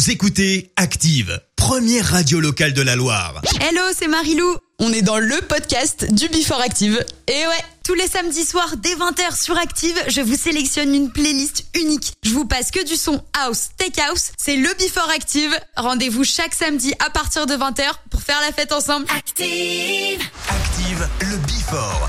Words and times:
Vous 0.00 0.10
écoutez 0.10 0.72
Active, 0.76 1.42
première 1.56 2.06
radio 2.06 2.40
locale 2.40 2.72
de 2.72 2.80
la 2.80 2.96
Loire. 2.96 3.42
Hello, 3.60 3.82
c'est 3.94 4.08
Marilou. 4.08 4.56
On 4.78 4.90
est 4.94 5.02
dans 5.02 5.18
le 5.18 5.36
podcast 5.46 6.10
du 6.10 6.26
Before 6.30 6.62
Active. 6.62 7.04
Et 7.28 7.32
ouais, 7.46 7.64
tous 7.84 7.92
les 7.92 8.06
samedis 8.06 8.46
soirs 8.46 8.78
dès 8.78 8.94
20h 8.94 9.38
sur 9.38 9.58
Active, 9.58 10.02
je 10.08 10.22
vous 10.22 10.36
sélectionne 10.36 10.94
une 10.94 11.12
playlist 11.12 11.66
unique. 11.74 12.14
Je 12.22 12.30
vous 12.30 12.46
passe 12.46 12.70
que 12.70 12.82
du 12.82 12.96
son 12.96 13.22
house, 13.44 13.72
tech 13.76 14.02
house. 14.08 14.32
C'est 14.38 14.56
le 14.56 14.72
Before 14.78 15.10
Active. 15.14 15.54
Rendez-vous 15.76 16.24
chaque 16.24 16.54
samedi 16.54 16.94
à 16.98 17.10
partir 17.10 17.44
de 17.44 17.52
20h 17.52 17.84
pour 18.10 18.22
faire 18.22 18.40
la 18.40 18.52
fête 18.52 18.72
ensemble. 18.72 19.04
Active 19.14 20.22
Active, 20.48 21.08
le 21.20 21.36
Before. 21.46 22.08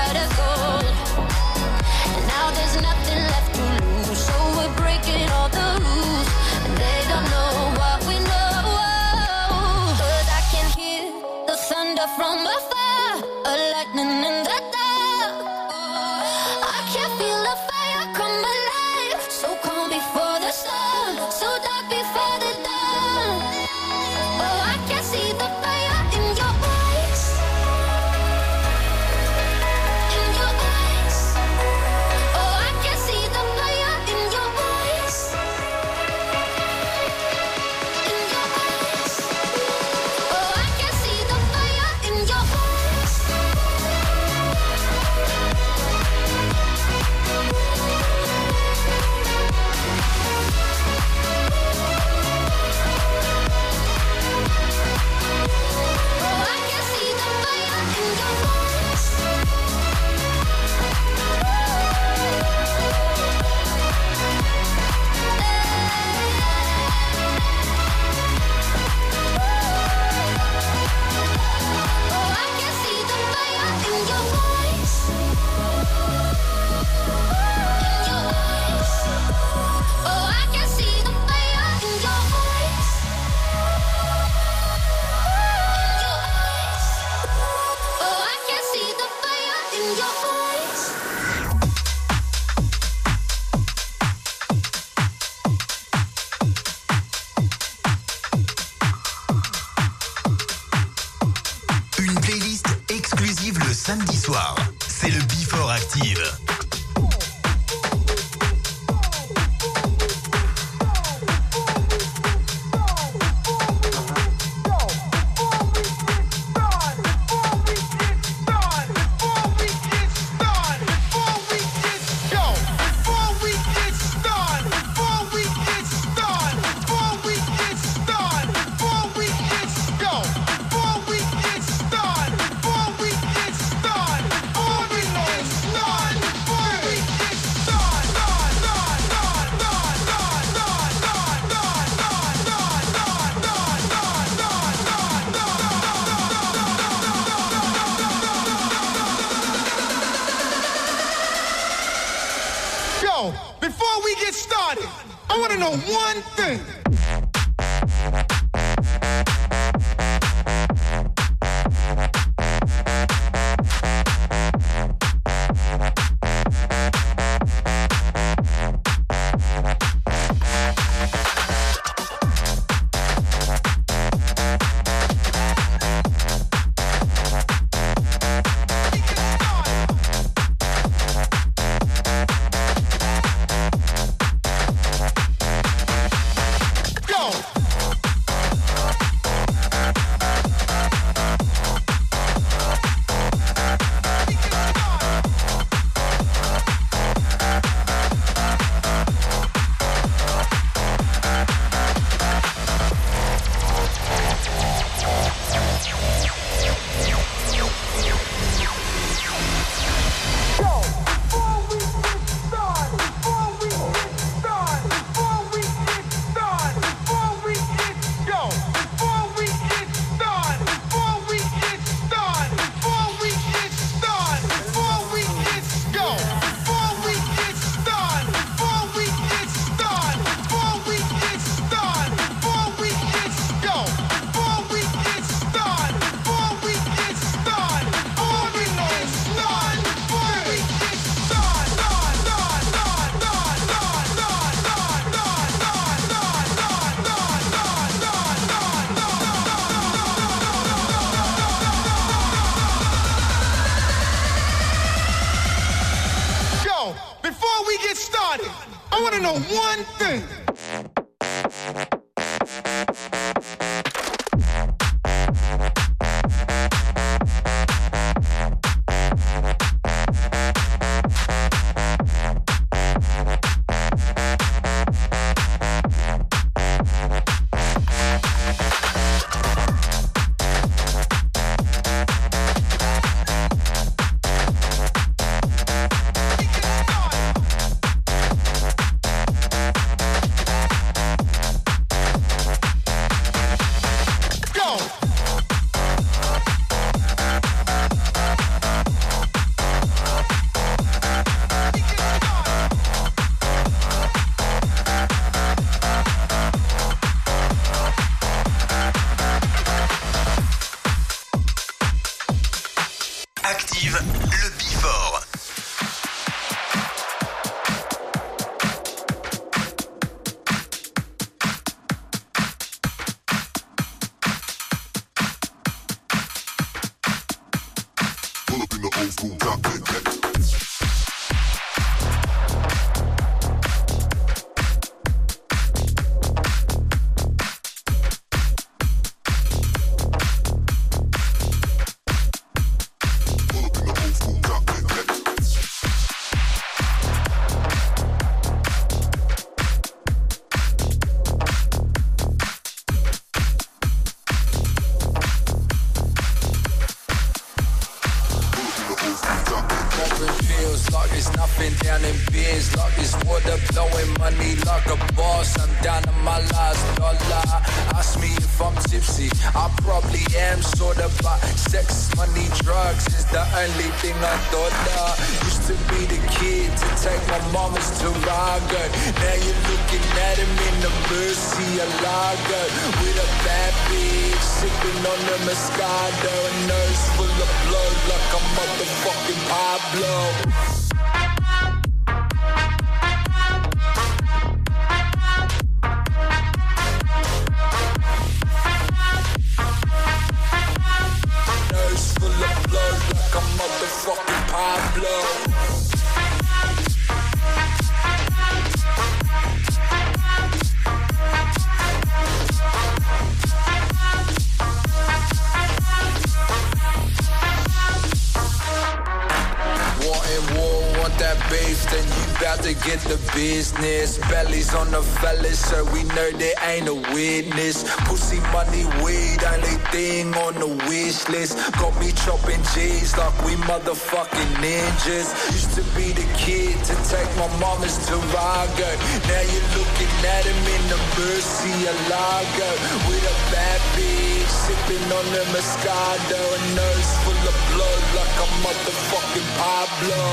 ninjas. 435.01 435.29
Used 435.51 435.73
to 435.75 435.83
be 435.95 436.11
the 436.13 436.27
kid 436.37 436.77
to 436.85 436.95
take 437.09 437.29
my 437.37 437.47
mama's 437.59 437.97
Tarago. 438.07 438.89
Now 439.27 439.41
you're 439.41 439.69
looking 439.77 440.13
at 440.25 440.45
him 440.45 440.61
in 440.75 440.83
the 440.89 440.99
Mercy 441.17 441.73
Lager. 442.09 442.75
With 443.07 443.23
a 443.23 443.35
bad 443.51 443.81
bitch, 443.95 444.47
sipping 444.47 445.03
on 445.11 445.25
the 445.33 445.43
Moscato. 445.53 446.41
A 446.41 446.75
nose 446.75 447.11
full 447.23 447.41
of 447.49 447.57
blood 447.73 448.03
like 448.15 448.35
a 448.37 448.47
motherfucking 448.63 449.49
Pablo. 449.57 450.30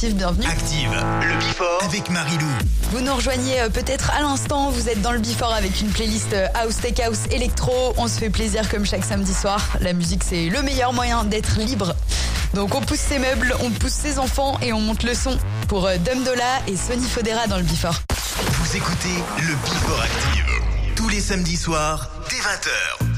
Active. 0.00 0.16
Bienvenue. 0.16 0.46
Active, 0.46 0.90
le 1.28 1.34
Before 1.36 1.82
avec 1.82 2.08
Marilou. 2.08 2.46
Vous 2.90 3.00
nous 3.02 3.14
rejoignez 3.14 3.60
euh, 3.60 3.68
peut-être 3.68 4.10
à 4.12 4.22
l'instant. 4.22 4.70
Vous 4.70 4.88
êtes 4.88 5.02
dans 5.02 5.12
le 5.12 5.18
Before 5.18 5.52
avec 5.52 5.78
une 5.82 5.90
playlist 5.90 6.32
euh, 6.32 6.46
House 6.54 6.76
Tech 6.76 6.98
House 7.04 7.26
Electro. 7.30 7.92
On 7.98 8.08
se 8.08 8.18
fait 8.18 8.30
plaisir 8.30 8.66
comme 8.70 8.86
chaque 8.86 9.04
samedi 9.04 9.34
soir. 9.34 9.60
La 9.80 9.92
musique, 9.92 10.24
c'est 10.24 10.48
le 10.48 10.62
meilleur 10.62 10.94
moyen 10.94 11.24
d'être 11.24 11.58
libre. 11.58 11.94
Donc 12.54 12.74
on 12.74 12.80
pousse 12.80 12.98
ses 12.98 13.18
meubles, 13.18 13.54
on 13.62 13.68
pousse 13.68 13.92
ses 13.92 14.18
enfants 14.18 14.58
et 14.62 14.72
on 14.72 14.80
monte 14.80 15.02
le 15.02 15.12
son 15.12 15.36
pour 15.68 15.86
euh, 15.86 15.98
Dom 15.98 16.24
Dola 16.24 16.60
et 16.66 16.78
Sony 16.78 17.06
Fodera 17.06 17.46
dans 17.46 17.58
le 17.58 17.64
Before. 17.64 18.00
Vous 18.38 18.76
écoutez 18.76 19.22
le 19.36 19.54
Before 19.54 20.00
Active. 20.00 20.46
Tous 20.96 21.10
les 21.10 21.20
samedis 21.20 21.58
soirs, 21.58 22.08
dès 22.30 22.36
20h. 22.36 23.09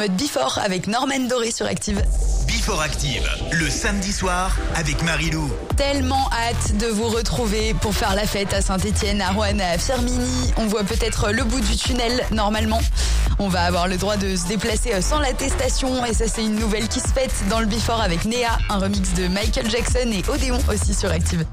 Mode 0.00 0.16
Before 0.16 0.58
avec 0.64 0.86
Norman 0.86 1.26
Doré 1.28 1.50
sur 1.50 1.66
Active. 1.66 2.02
Before 2.46 2.80
Active, 2.80 3.28
le 3.52 3.68
samedi 3.68 4.14
soir 4.14 4.56
avec 4.74 5.02
Marilou. 5.02 5.50
Tellement 5.76 6.26
hâte 6.32 6.74
de 6.78 6.86
vous 6.86 7.08
retrouver 7.10 7.74
pour 7.74 7.94
faire 7.94 8.14
la 8.14 8.26
fête 8.26 8.54
à 8.54 8.62
Saint-Etienne, 8.62 9.20
à 9.20 9.32
Rouen, 9.32 9.58
à 9.58 9.76
Firmini. 9.76 10.54
On 10.56 10.64
voit 10.68 10.84
peut-être 10.84 11.32
le 11.32 11.44
bout 11.44 11.60
du 11.60 11.76
tunnel 11.76 12.24
normalement. 12.30 12.80
On 13.38 13.48
va 13.48 13.64
avoir 13.64 13.88
le 13.88 13.98
droit 13.98 14.16
de 14.16 14.36
se 14.36 14.46
déplacer 14.46 15.02
sans 15.02 15.18
l'attestation 15.18 16.02
et 16.06 16.14
ça 16.14 16.28
c'est 16.28 16.44
une 16.44 16.56
nouvelle 16.56 16.88
qui 16.88 17.00
se 17.00 17.08
fête 17.08 17.34
dans 17.50 17.60
le 17.60 17.66
Before 17.66 18.00
avec 18.00 18.24
Néa, 18.24 18.56
un 18.70 18.78
remix 18.78 19.12
de 19.12 19.28
Michael 19.28 19.68
Jackson 19.68 20.10
et 20.10 20.26
Odéon 20.30 20.60
aussi 20.70 20.94
sur 20.94 21.10
Active. 21.10 21.44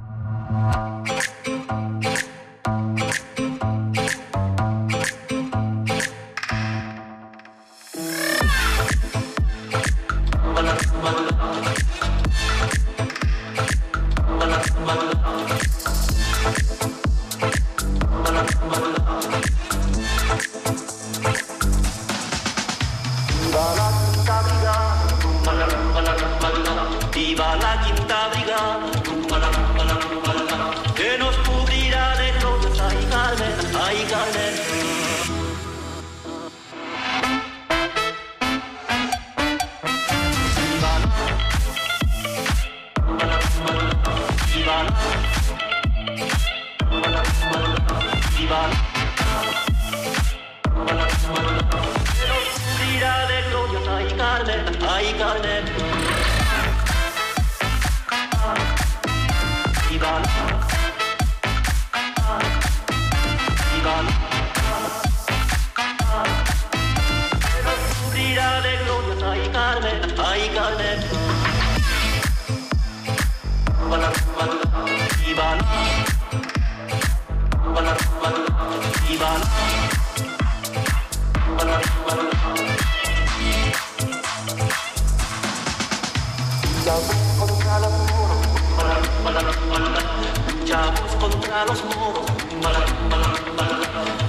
a 91.58 91.66
los 91.66 91.84
moros, 91.86 92.26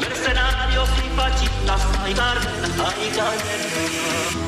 mercenarios 0.01 0.89
y 1.05 1.15
fachitas, 1.15 1.83
hay 2.03 2.15
carne, 2.15 2.51
hay 2.79 3.11
carne. 3.11 4.48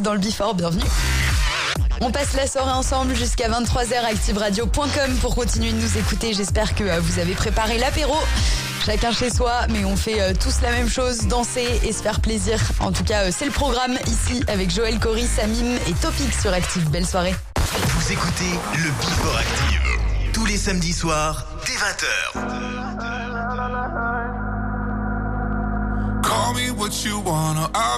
Dans 0.00 0.12
le 0.12 0.18
Before, 0.18 0.54
bienvenue. 0.54 0.84
On 2.00 2.10
passe 2.12 2.34
la 2.34 2.46
soirée 2.46 2.70
ensemble 2.70 3.14
jusqu'à 3.14 3.48
23h 3.48 4.04
activeradio.com 4.04 5.16
pour 5.20 5.34
continuer 5.34 5.72
de 5.72 5.76
nous 5.80 5.98
écouter. 5.98 6.34
J'espère 6.34 6.74
que 6.74 6.84
euh, 6.84 7.00
vous 7.00 7.18
avez 7.18 7.34
préparé 7.34 7.78
l'apéro. 7.78 8.14
Chacun 8.84 9.12
chez 9.12 9.30
soi, 9.30 9.66
mais 9.70 9.84
on 9.84 9.96
fait 9.96 10.20
euh, 10.20 10.34
tous 10.38 10.60
la 10.62 10.70
même 10.70 10.88
chose, 10.88 11.26
danser 11.26 11.66
et 11.82 11.92
se 11.92 12.02
faire 12.02 12.20
plaisir. 12.20 12.60
En 12.80 12.92
tout 12.92 13.02
cas, 13.02 13.24
euh, 13.24 13.30
c'est 13.36 13.46
le 13.46 13.50
programme 13.50 13.98
ici 14.06 14.44
avec 14.46 14.70
Joël 14.70 15.00
Cory, 15.00 15.26
Samim 15.26 15.76
et 15.88 15.92
Topic 15.94 16.32
sur 16.32 16.52
Active. 16.52 16.88
Belle 16.90 17.06
soirée. 17.06 17.34
Vous 17.72 18.12
écoutez 18.12 18.52
le 18.76 18.90
Before 18.90 19.36
Active. 19.36 20.32
Tous 20.32 20.46
les 20.46 20.56
samedis 20.56 20.92
soirs, 20.92 21.46
dès 21.66 21.72
20h. 21.72 23.08
Call 26.22 26.54
me 26.54 26.70
what 26.70 27.04
you 27.04 27.20
wanna, 27.24 27.68
I'll 27.74 27.97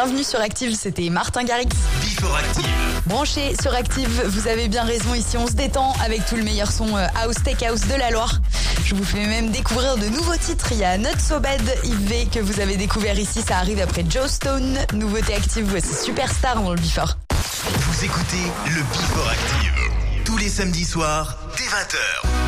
Bienvenue 0.00 0.22
sur 0.22 0.40
Active, 0.40 0.76
c'était 0.76 1.10
Martin 1.10 1.42
Garrix. 1.42 1.70
Before 2.00 2.36
Active. 2.36 2.64
Branché 3.06 3.56
sur 3.60 3.74
Active, 3.74 4.22
vous 4.26 4.46
avez 4.46 4.68
bien 4.68 4.84
raison, 4.84 5.12
ici 5.12 5.36
on 5.36 5.48
se 5.48 5.54
détend 5.54 5.92
avec 6.04 6.24
tout 6.24 6.36
le 6.36 6.44
meilleur 6.44 6.70
son 6.70 6.96
euh, 6.96 7.04
house, 7.16 7.34
tech 7.42 7.60
house 7.64 7.80
de 7.80 7.96
la 7.96 8.12
Loire. 8.12 8.38
Je 8.84 8.94
vous 8.94 9.02
fais 9.02 9.26
même 9.26 9.50
découvrir 9.50 9.96
de 9.96 10.06
nouveaux 10.06 10.36
titres. 10.36 10.68
Il 10.70 10.78
y 10.78 10.84
a 10.84 10.96
Not 10.98 11.18
So 11.18 11.40
Bad, 11.40 11.60
IV 11.82 12.30
que 12.30 12.38
vous 12.38 12.60
avez 12.60 12.76
découvert 12.76 13.18
ici, 13.18 13.42
ça 13.42 13.56
arrive 13.56 13.80
après 13.80 14.04
Joe 14.08 14.30
Stone. 14.30 14.78
Nouveauté 14.92 15.34
active, 15.34 15.64
voici 15.68 15.92
Superstar 15.92 16.62
dans 16.62 16.74
le 16.74 16.80
Before. 16.80 17.18
Vous 17.64 18.04
écoutez 18.04 18.52
le 18.66 18.80
Before 18.92 19.28
Active. 19.28 20.24
Tous 20.24 20.36
les 20.36 20.48
samedis 20.48 20.84
soirs, 20.84 21.36
dès 21.56 21.64
20h. 21.64 22.47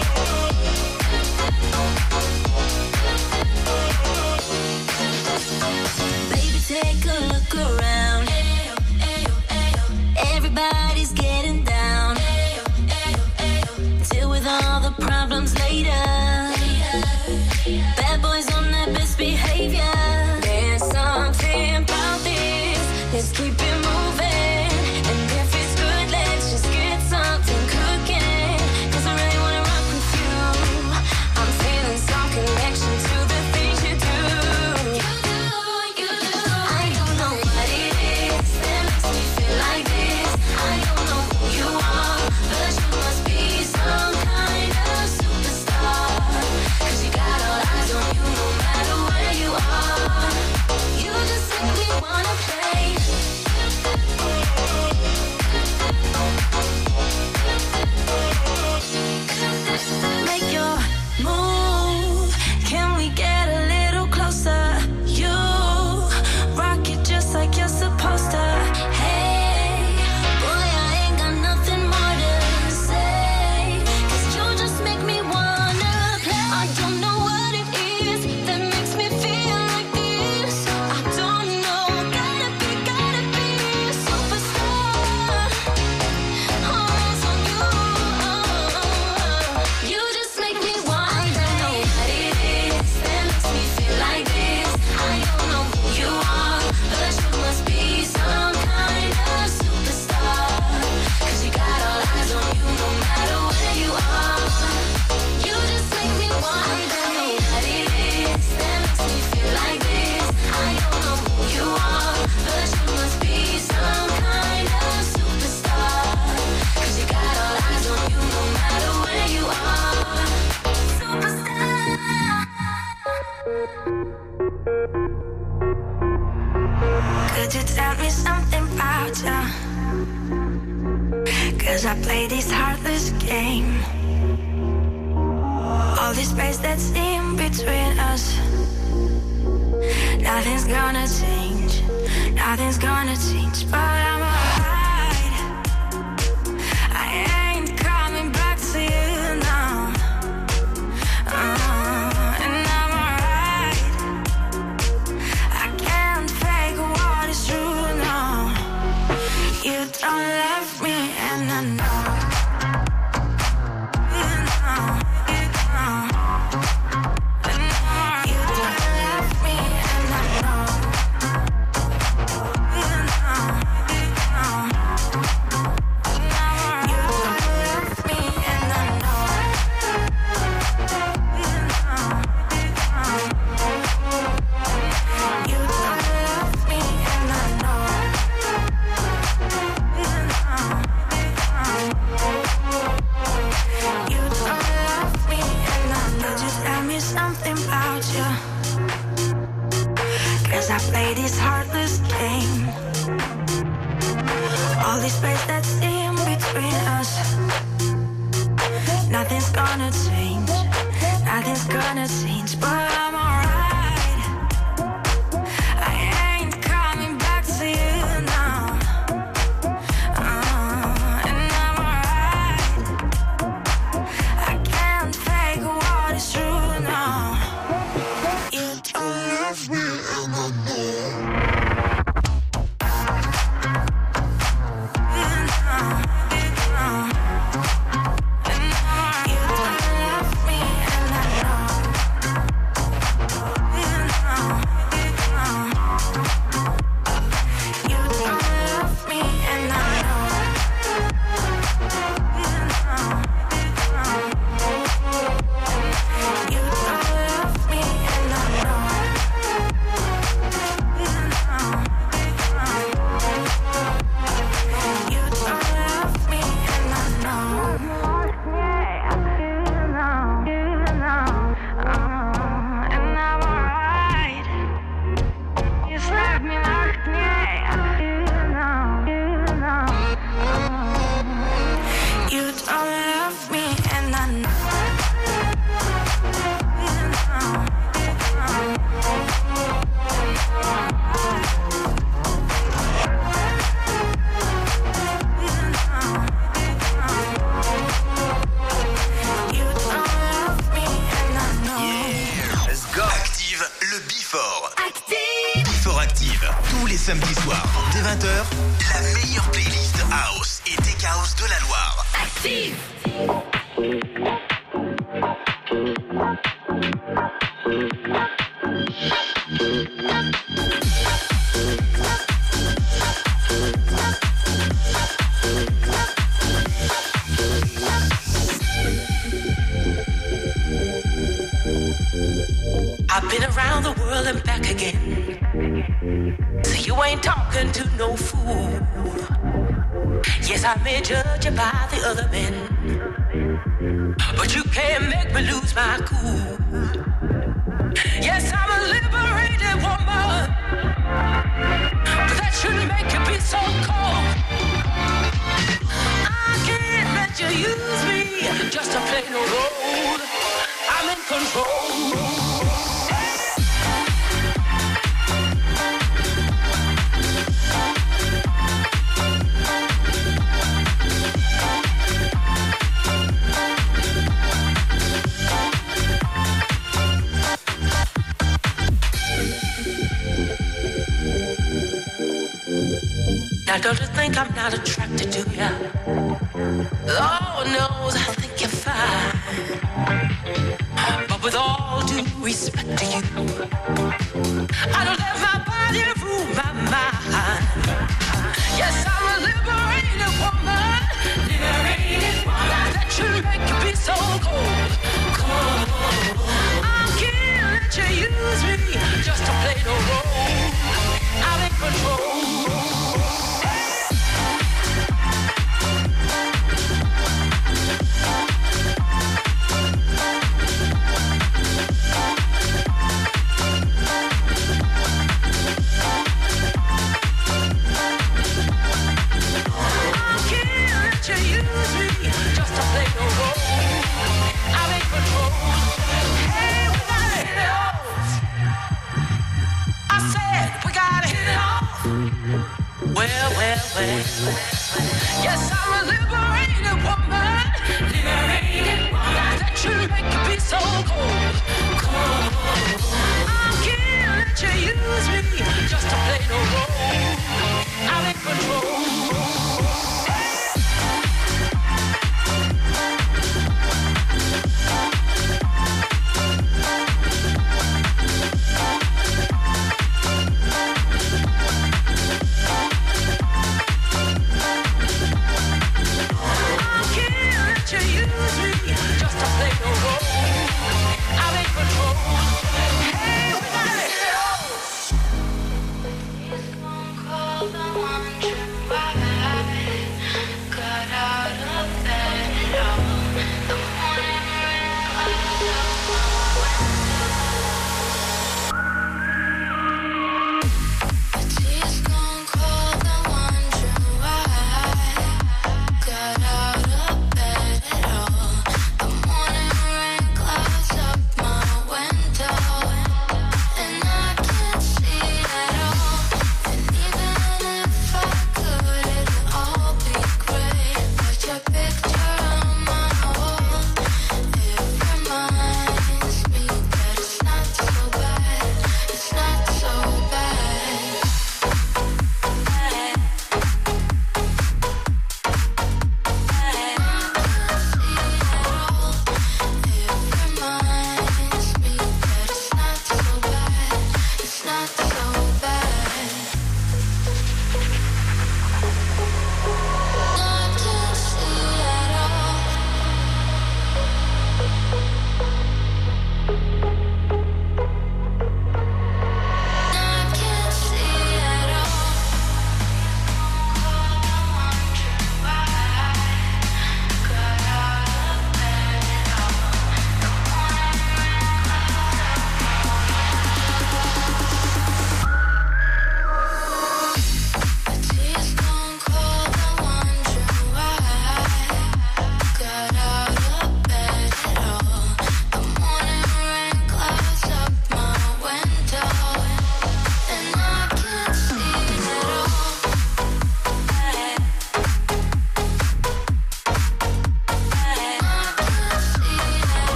problems 15.31 15.57
later. 15.59 16.30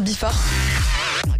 Le 0.00 0.04
Bifort. 0.04 0.34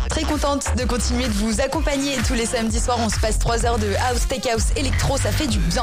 Très 0.08 0.22
contente 0.22 0.64
de 0.76 0.84
continuer 0.84 1.24
de 1.24 1.32
vous 1.32 1.60
accompagner 1.60 2.16
tous 2.26 2.34
les 2.34 2.46
samedis 2.46 2.80
soirs. 2.80 2.98
On 3.00 3.08
se 3.08 3.18
passe 3.18 3.38
3 3.38 3.64
heures 3.64 3.78
de 3.78 3.94
house, 4.08 4.26
tech 4.28 4.46
house, 4.52 4.64
électro, 4.76 5.16
ça 5.16 5.32
fait 5.32 5.46
du 5.46 5.58
bien. 5.58 5.82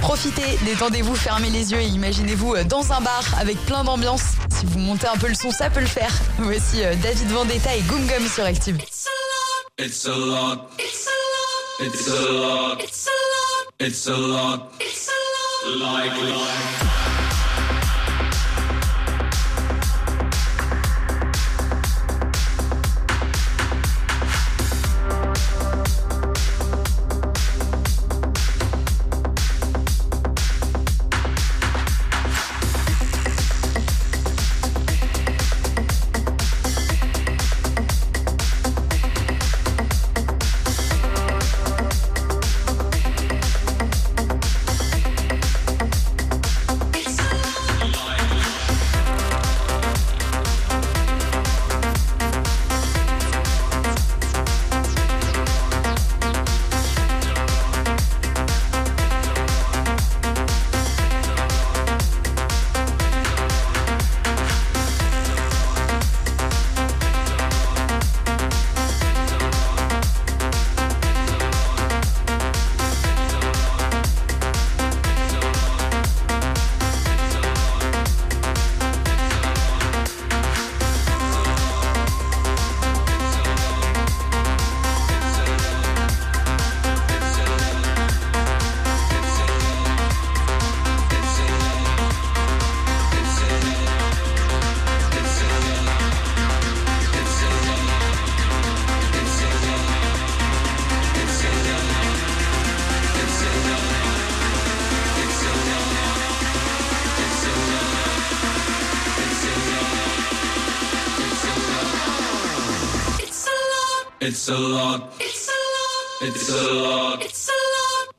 Profitez, 0.00 0.58
détendez-vous, 0.64 1.14
fermez 1.16 1.50
les 1.50 1.72
yeux 1.72 1.80
et 1.80 1.86
imaginez-vous 1.86 2.54
euh, 2.54 2.64
dans 2.64 2.92
un 2.92 3.00
bar 3.00 3.24
avec 3.38 3.56
plein 3.66 3.84
d'ambiance. 3.84 4.22
Si 4.50 4.66
vous 4.66 4.78
montez 4.78 5.06
un 5.06 5.16
peu 5.16 5.28
le 5.28 5.34
son, 5.34 5.50
ça 5.50 5.70
peut 5.70 5.80
le 5.80 5.86
faire. 5.86 6.12
Voici 6.38 6.84
euh, 6.84 6.94
David 7.02 7.28
Vendetta 7.30 7.74
et 7.74 7.80
Goom 7.82 8.06
Gum 8.06 8.28
sur 8.28 8.44
Active. 8.44 8.76
It's 8.76 9.06
a 9.06 9.10
lot. 9.10 9.78
It's 9.78 10.06
a 10.06 10.10
lot. 10.16 10.70
It's 11.80 12.06
a 12.06 12.32
lot. 12.32 12.80
It's 12.80 13.06
a 13.06 13.10
lot. 13.10 13.72
It's 13.80 14.06
a 14.06 14.16
lot. 14.16 14.72
It's 14.80 15.08
a 15.08 15.78
lot. 15.80 15.80
Like 15.80 16.20
life. 16.20 16.83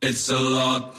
It's 0.07 0.29
a 0.29 0.37
lot. 0.37 0.94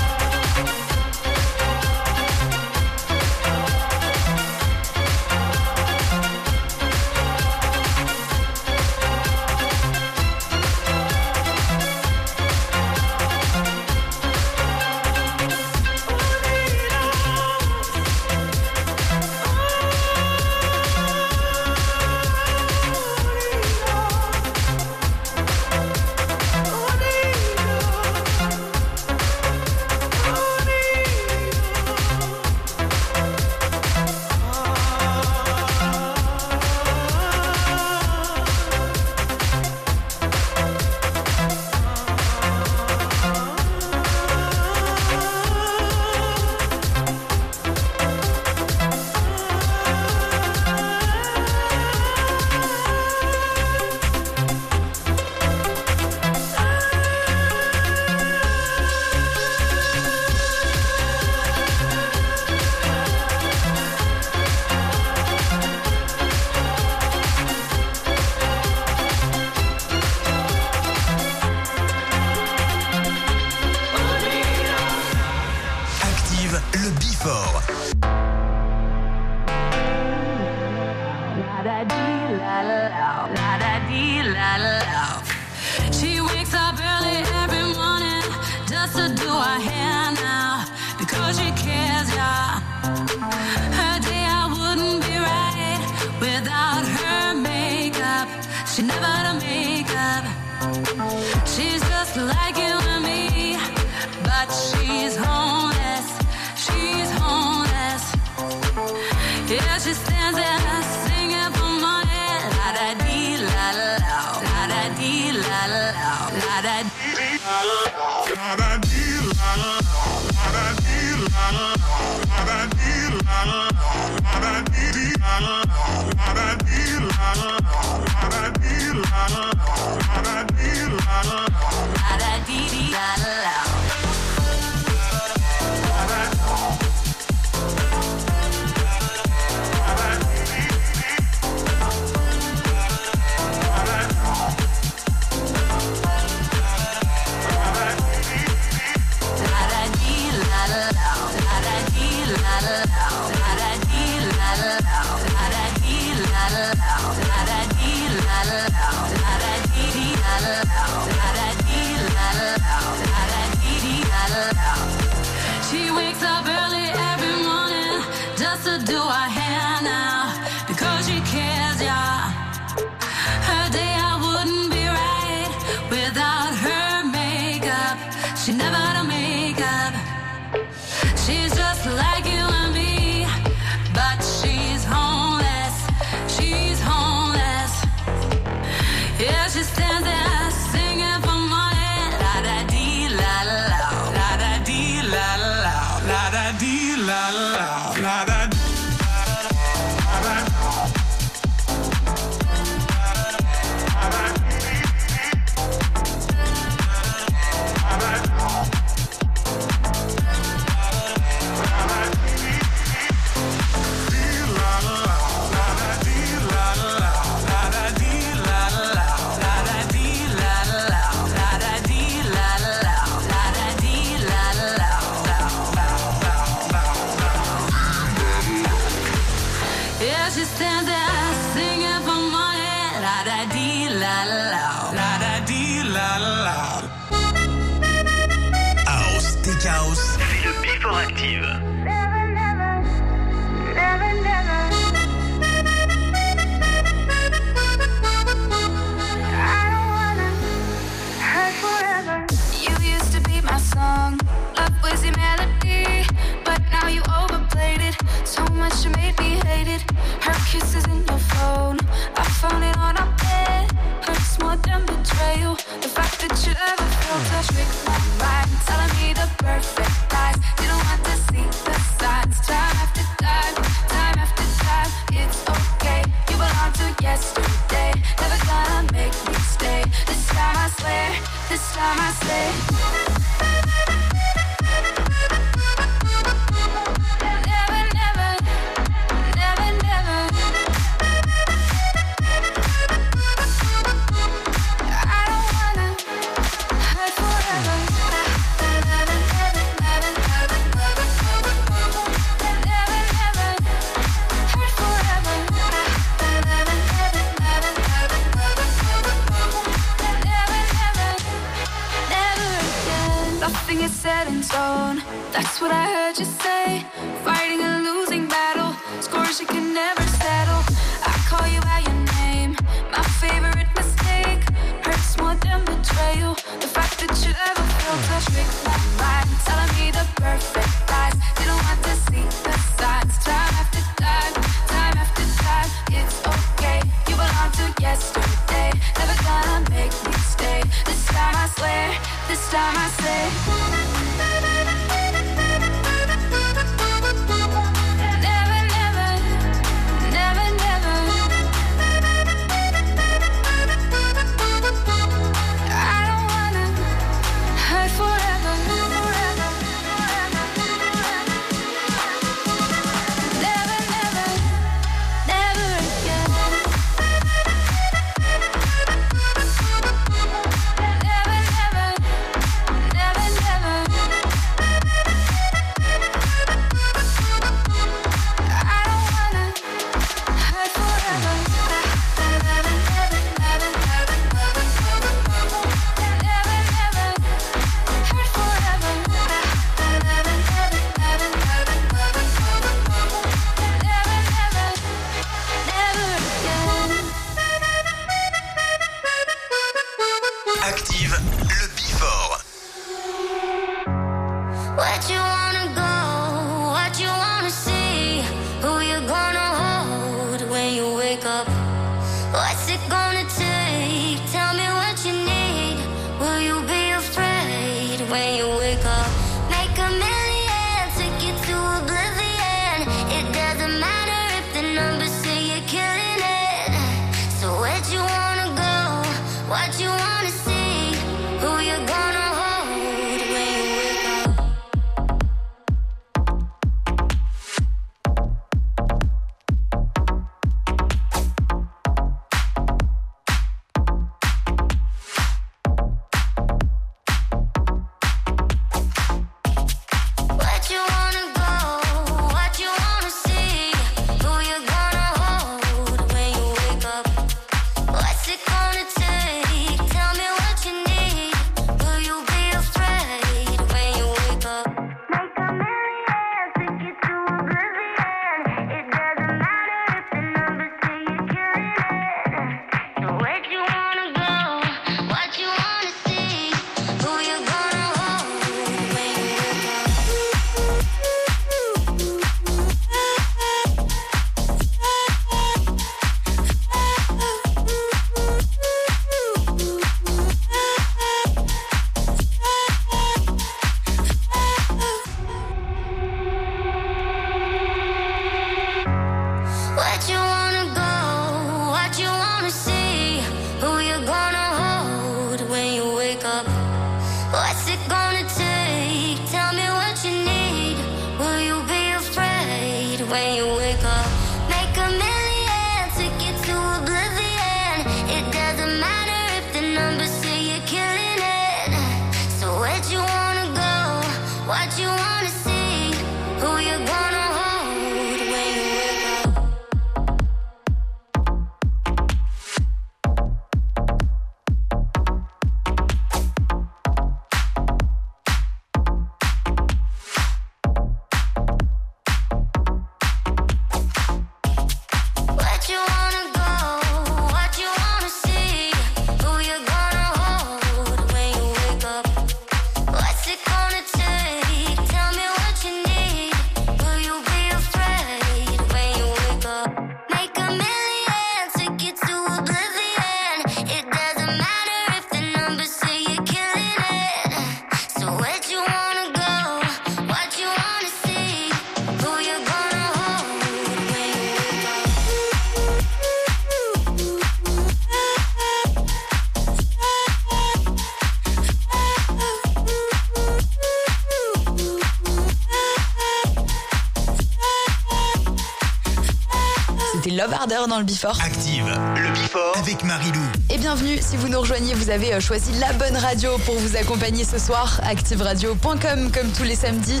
Love 590.24 590.68
dans 590.68 590.78
le 590.78 590.84
Bifort. 590.84 591.18
Active 591.22 591.66
le 591.96 592.10
Bifort 592.12 592.56
avec 592.56 592.82
Marie-Lou. 592.82 593.20
Et 593.50 593.58
bienvenue, 593.58 593.98
si 594.00 594.16
vous 594.16 594.28
nous 594.28 594.40
rejoignez, 594.40 594.72
vous 594.72 594.88
avez 594.88 595.12
euh, 595.12 595.20
choisi 595.20 595.52
la 595.58 595.70
bonne 595.74 595.96
radio 595.98 596.38
pour 596.46 596.54
vous 596.54 596.76
accompagner 596.76 597.24
ce 597.24 597.38
soir. 597.38 597.78
ActiveRadio.com 597.84 599.12
comme 599.12 599.32
tous 599.32 599.42
les 599.42 599.54
samedis. 599.54 600.00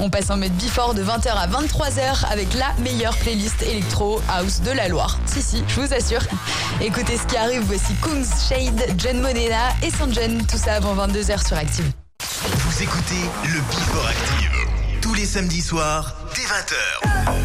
On 0.00 0.10
passe 0.10 0.30
en 0.30 0.38
mode 0.38 0.50
Bifort 0.52 0.94
de 0.94 1.04
20h 1.04 1.28
à 1.28 1.46
23h 1.46 2.32
avec 2.32 2.52
la 2.54 2.72
meilleure 2.82 3.16
playlist 3.18 3.62
électro 3.62 4.20
house 4.28 4.60
de 4.62 4.72
la 4.72 4.88
Loire. 4.88 5.18
Si, 5.26 5.40
si, 5.40 5.62
je 5.68 5.80
vous 5.80 5.94
assure. 5.94 6.22
Écoutez 6.80 7.16
ce 7.16 7.26
qui 7.26 7.36
arrive, 7.36 7.62
voici 7.62 7.94
Kungs, 8.02 8.26
Shade, 8.48 8.94
John 8.98 9.20
Monena 9.20 9.68
et 9.84 9.90
Sanjen, 9.90 10.44
tout 10.46 10.58
ça 10.58 10.74
avant 10.74 10.96
22h 11.06 11.46
sur 11.46 11.56
Active. 11.56 11.92
Vous 12.42 12.82
écoutez 12.82 13.22
le 13.44 13.60
Bifort 13.70 14.08
Active 14.08 14.60
tous 15.00 15.14
les 15.14 15.24
samedis 15.24 15.62
soirs 15.62 16.14
dès 16.34 16.42
20h. 16.42 17.39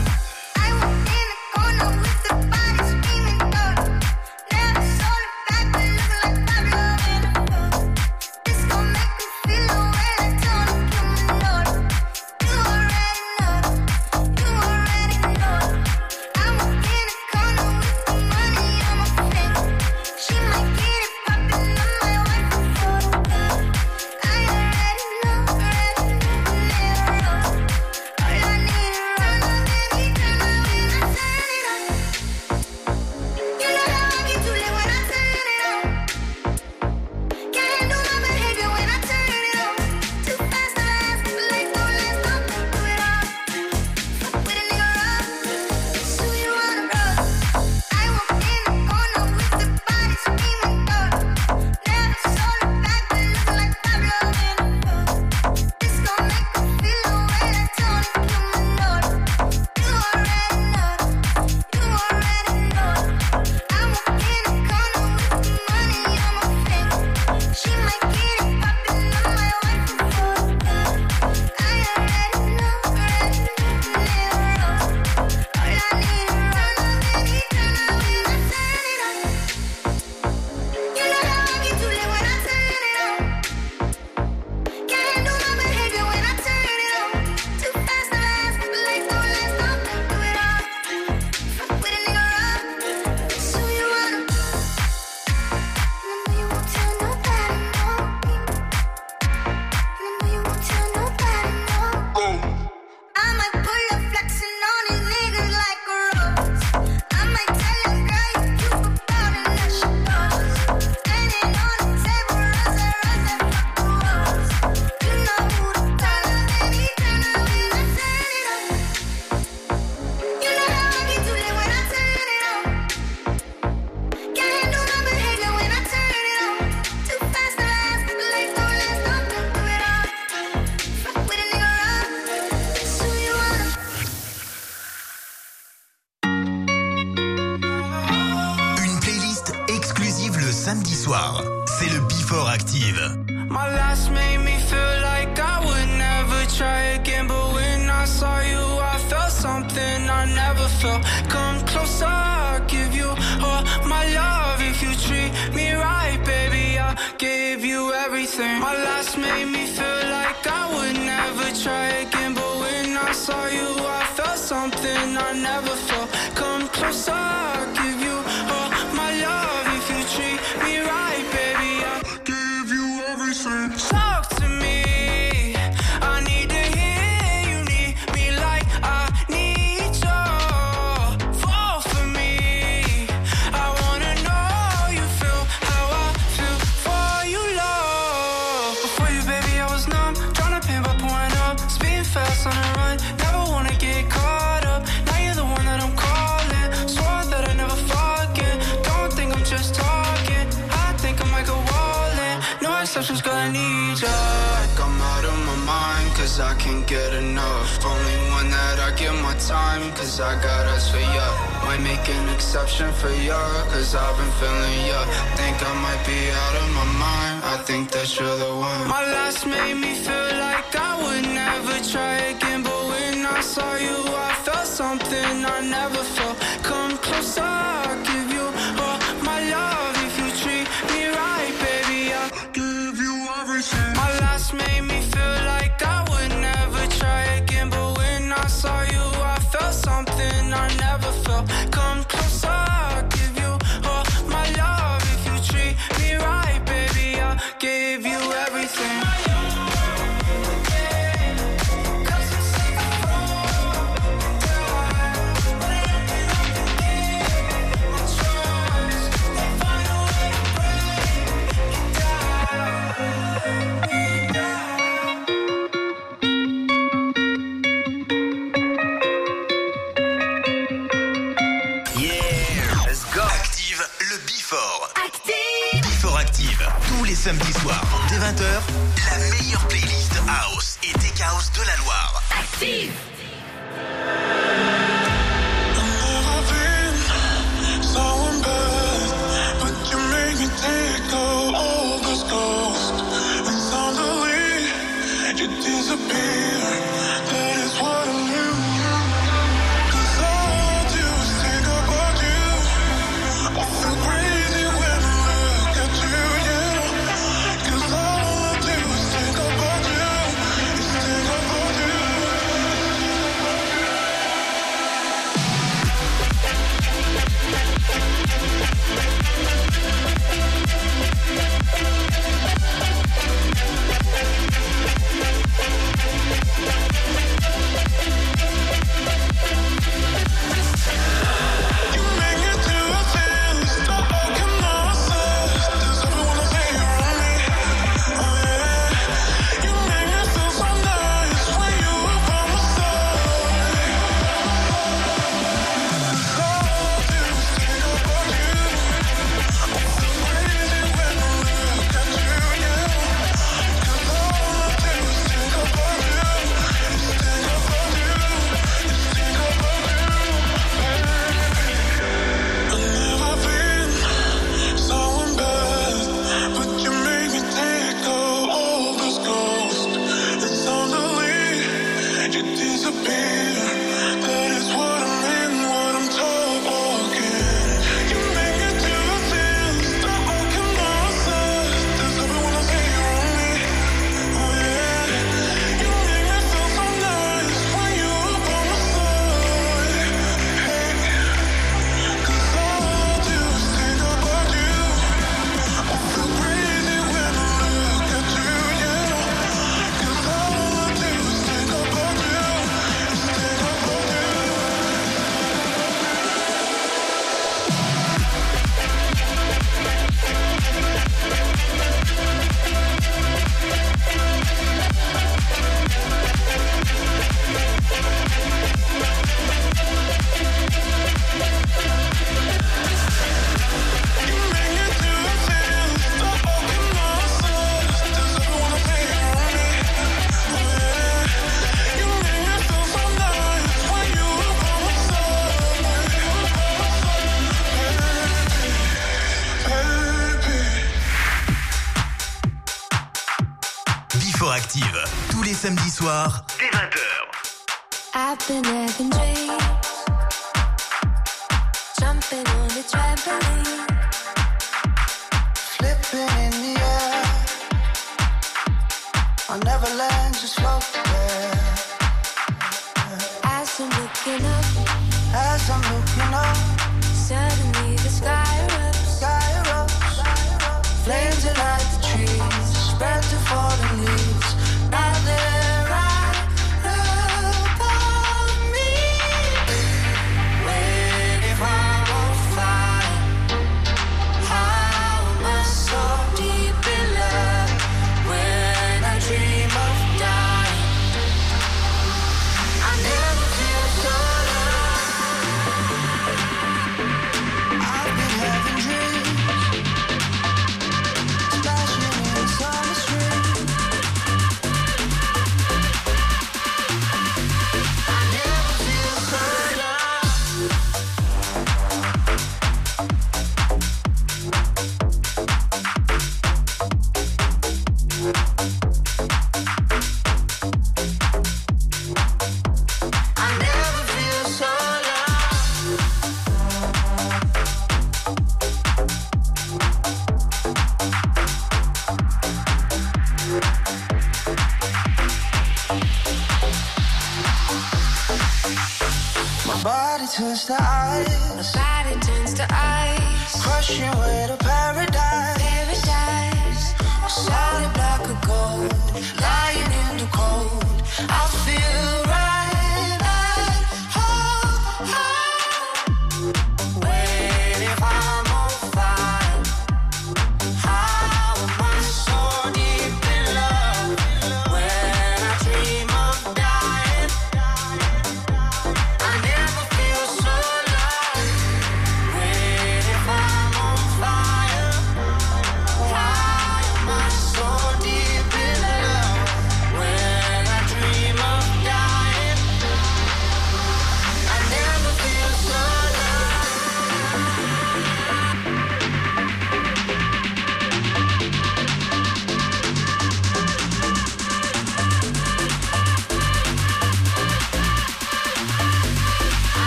to. 295.98 296.55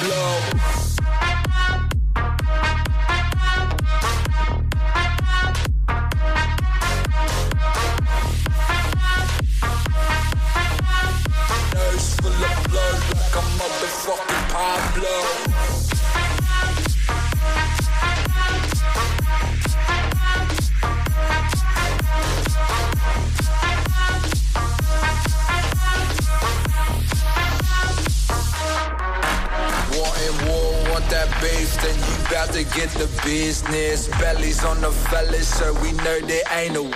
blow. 0.00 0.91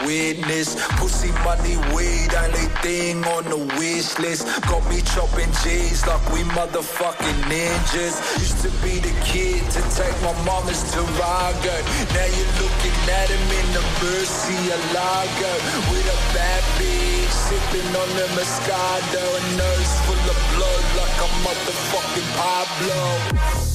witness. 0.06 0.78
Pussy 1.02 1.34
money, 1.42 1.76
weed, 1.92 2.30
anything 2.46 3.26
on 3.34 3.44
the 3.50 3.58
wish 3.76 4.16
list. 4.22 4.46
Got 4.70 4.86
me 4.88 5.02
chopping 5.02 5.50
G's 5.60 6.06
like 6.06 6.22
we 6.32 6.40
motherfucking 6.54 7.40
ninjas. 7.50 8.14
Used 8.38 8.62
to 8.62 8.70
be 8.80 9.02
the 9.02 9.12
kid 9.26 9.60
to 9.74 9.82
take 9.98 10.16
my 10.22 10.32
mama's 10.46 10.80
Tarago. 10.94 11.76
Now 12.14 12.28
you're 12.30 12.54
looking 12.62 12.98
at 13.10 13.28
him 13.34 13.46
in 13.58 13.66
the 13.74 13.84
Mercy 14.00 14.56
Lago 14.94 15.52
with 15.90 16.06
a 16.06 16.18
bad 16.32 16.62
bitch 16.78 17.34
sipping 17.50 17.90
on 17.90 18.10
the 18.14 18.26
Moscato. 18.38 19.24
A 19.26 19.42
nose 19.58 19.94
full 20.06 20.24
of 20.30 20.38
blood 20.54 20.84
like 21.02 21.18
a 21.18 21.30
motherfucking 21.44 22.30
Pablo. 22.38 23.65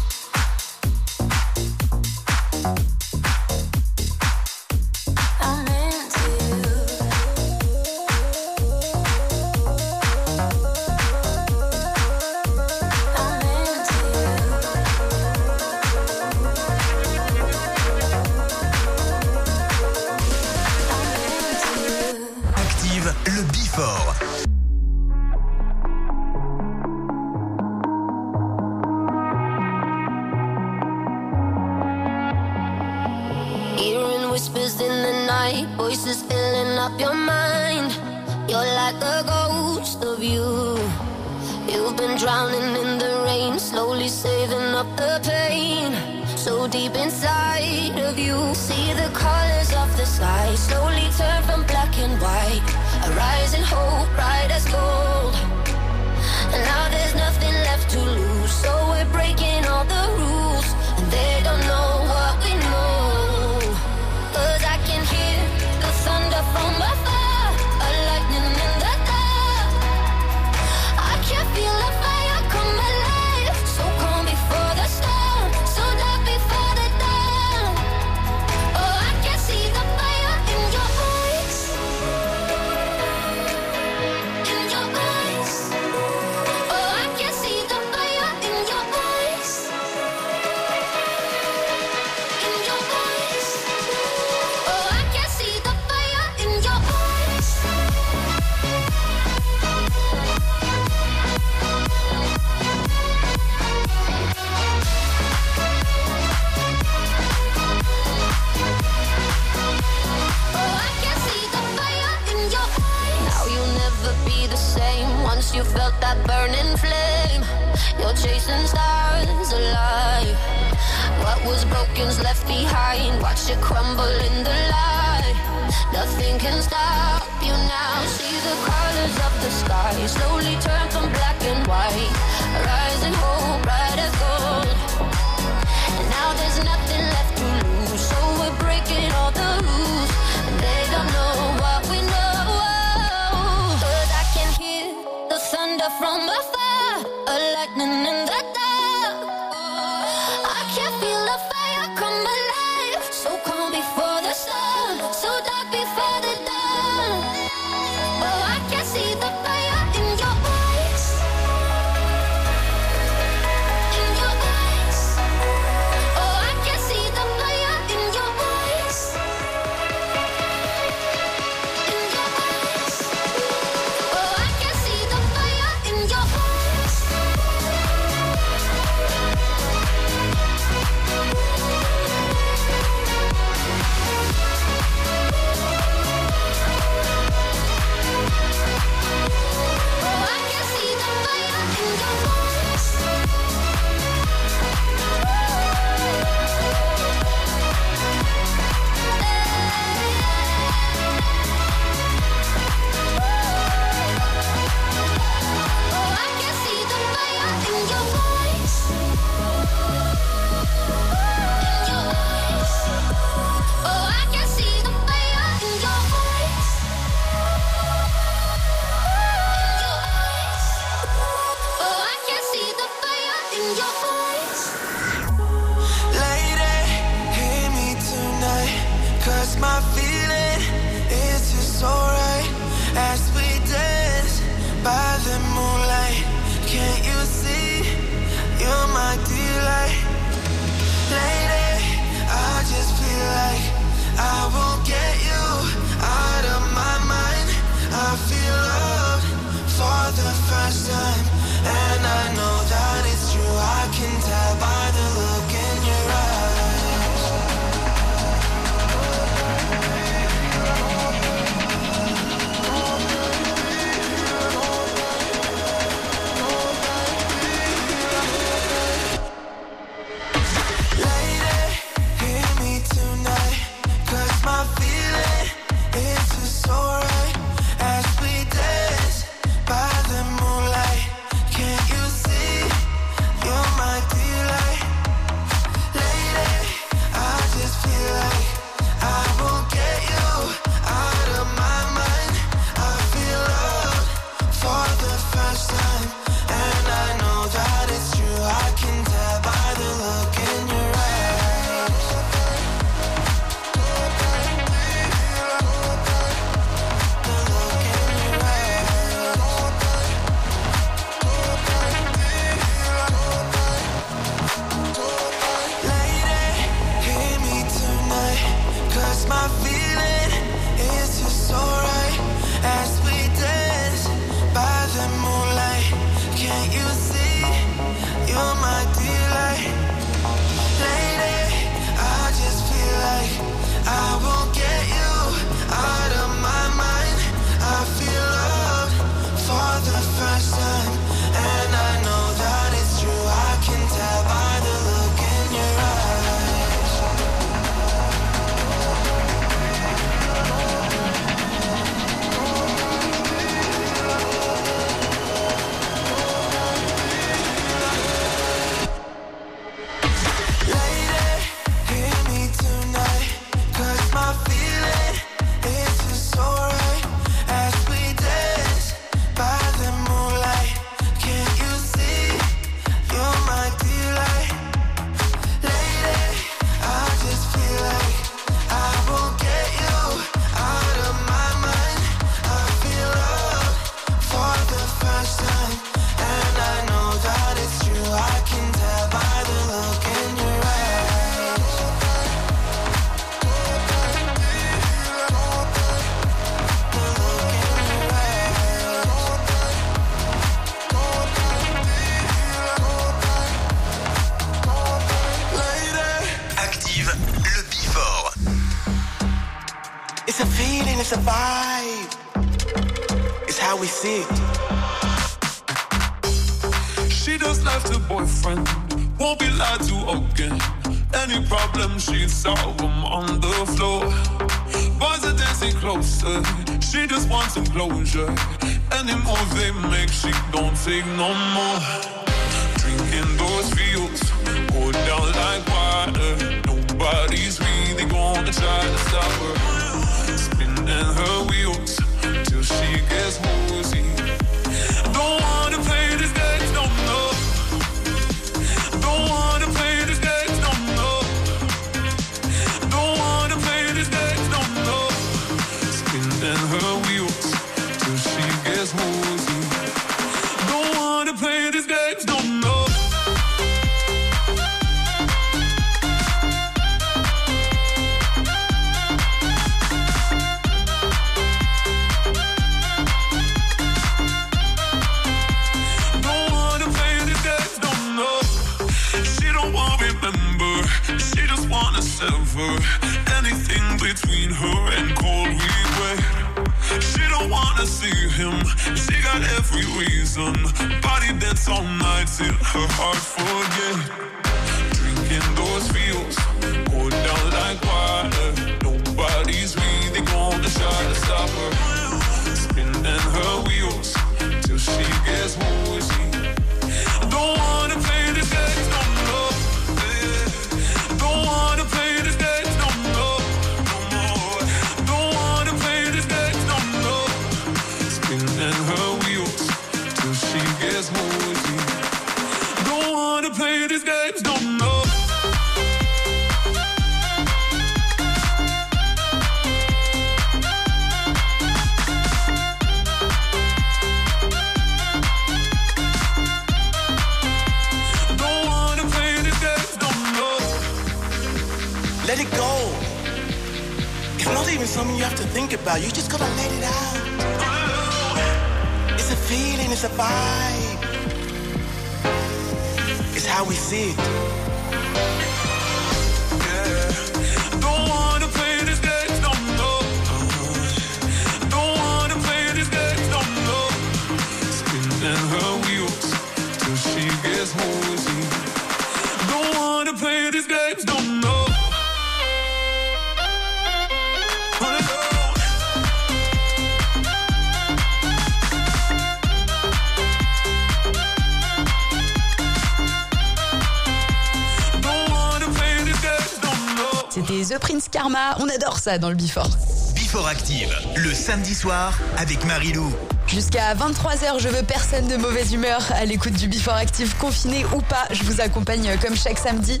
Ça 589.02 589.18
dans 589.18 589.30
le 589.30 589.34
Before. 589.34 589.68
Before 590.14 590.46
Active, 590.46 590.94
le 591.16 591.34
samedi 591.34 591.74
soir 591.74 592.16
avec 592.36 592.64
Marilou. 592.64 593.12
Jusqu'à 593.48 593.92
23h, 593.96 594.60
je 594.60 594.68
veux 594.68 594.84
personne 594.84 595.26
de 595.26 595.36
mauvaise 595.36 595.72
humeur 595.72 596.00
à 596.12 596.24
l'écoute 596.24 596.52
du 596.52 596.68
Before 596.68 596.94
Active, 596.94 597.34
confiné 597.36 597.84
ou 597.96 598.00
pas. 598.00 598.28
Je 598.30 598.44
vous 598.44 598.60
accompagne 598.60 599.08
euh, 599.08 599.16
comme 599.16 599.36
chaque 599.36 599.58
samedi. 599.58 600.00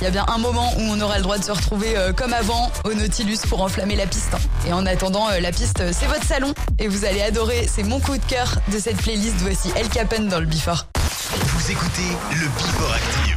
Il 0.00 0.04
y 0.04 0.06
a 0.08 0.10
bien 0.10 0.26
un 0.26 0.38
moment 0.38 0.68
où 0.76 0.80
on 0.80 1.00
aura 1.00 1.18
le 1.18 1.22
droit 1.22 1.38
de 1.38 1.44
se 1.44 1.52
retrouver 1.52 1.96
euh, 1.96 2.12
comme 2.12 2.32
avant 2.32 2.72
au 2.82 2.92
Nautilus 2.92 3.38
pour 3.48 3.62
enflammer 3.62 3.94
la 3.94 4.08
piste. 4.08 4.34
Et 4.66 4.72
en 4.72 4.84
attendant, 4.84 5.30
euh, 5.30 5.38
la 5.38 5.52
piste, 5.52 5.92
c'est 5.92 6.06
votre 6.06 6.26
salon 6.26 6.52
et 6.80 6.88
vous 6.88 7.04
allez 7.04 7.22
adorer. 7.22 7.68
C'est 7.72 7.84
mon 7.84 8.00
coup 8.00 8.18
de 8.18 8.24
cœur 8.24 8.58
de 8.72 8.80
cette 8.80 8.96
playlist. 8.96 9.36
Voici 9.38 9.70
El 9.76 9.88
Capen 9.88 10.26
dans 10.26 10.40
le 10.40 10.46
Before. 10.46 10.86
Vous 11.30 11.70
écoutez 11.70 12.08
le 12.32 12.48
Before 12.48 12.92
Active. 12.94 13.36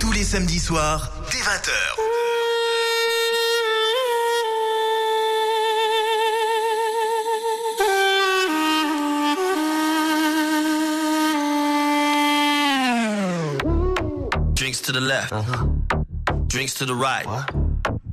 Tous 0.00 0.12
les 0.12 0.24
samedis 0.24 0.60
soirs, 0.60 1.12
dès 1.30 1.38
20h. 1.38 1.93
Drinks 15.28 15.44
to 15.44 15.50
the. 15.50 16.44
Drinks 16.48 16.74
to 16.74 16.84
the 16.84 16.94
right. 16.94 17.26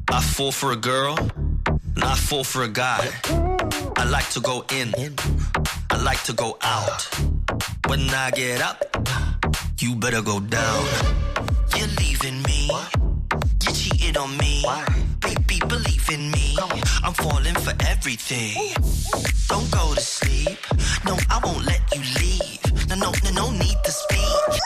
I 0.09 0.21
fall 0.21 0.51
for 0.51 0.71
a 0.71 0.75
girl, 0.75 1.17
and 1.17 2.03
I 2.03 2.15
fall 2.15 2.43
for 2.43 2.63
a 2.63 2.67
guy. 2.67 3.09
I 3.97 4.03
like 4.05 4.29
to 4.31 4.39
go 4.39 4.65
in, 4.71 4.93
I 5.89 6.01
like 6.01 6.23
to 6.23 6.33
go 6.33 6.57
out. 6.61 7.07
When 7.87 8.09
I 8.09 8.31
get 8.31 8.61
up, 8.61 8.85
you 9.79 9.95
better 9.95 10.21
go 10.21 10.39
down. 10.39 10.85
You're 11.75 11.87
leaving 11.99 12.41
me, 12.43 12.69
you 13.61 13.71
cheated 13.73 14.17
on 14.17 14.35
me. 14.37 14.63
Baby, 15.19 15.59
believe 15.67 16.09
in 16.09 16.31
me, 16.31 16.55
I'm 17.03 17.13
falling 17.13 17.55
for 17.55 17.73
everything. 17.87 18.73
Don't 19.47 19.69
go 19.71 19.93
to 19.93 20.01
sleep, 20.01 20.57
no, 21.05 21.17
I 21.29 21.39
won't 21.43 21.65
let 21.65 21.81
you 21.93 22.01
leave. 22.19 22.87
No, 22.87 22.95
no, 22.95 23.11
no, 23.23 23.31
no 23.31 23.51
need 23.51 23.77
to 23.83 23.91
speak. 23.91 24.61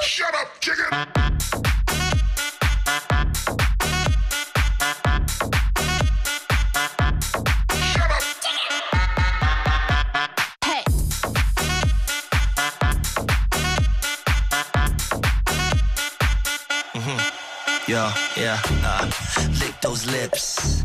Shut 0.00 0.34
up, 0.34 0.48
chicken. 0.60 1.33
Yeah. 18.36 18.60
Uh, 18.82 19.10
lick 19.60 19.80
those 19.80 20.06
lips, 20.06 20.82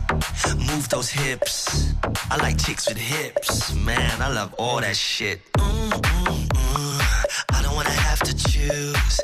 move 0.56 0.88
those 0.90 1.10
hips. 1.10 1.94
I 2.30 2.38
like 2.38 2.60
chicks 2.60 2.88
with 2.88 2.98
hips, 2.98 3.74
man. 3.74 4.22
I 4.22 4.30
love 4.32 4.54
all 4.60 4.80
that 4.82 4.96
shit. 4.96 5.42
Mm, 5.54 5.90
mm, 5.90 6.48
mm. 6.48 7.46
I 7.52 7.62
don't 7.64 7.74
wanna 7.76 7.90
have 7.90 8.20
to 8.20 8.36
choose. 8.36 9.20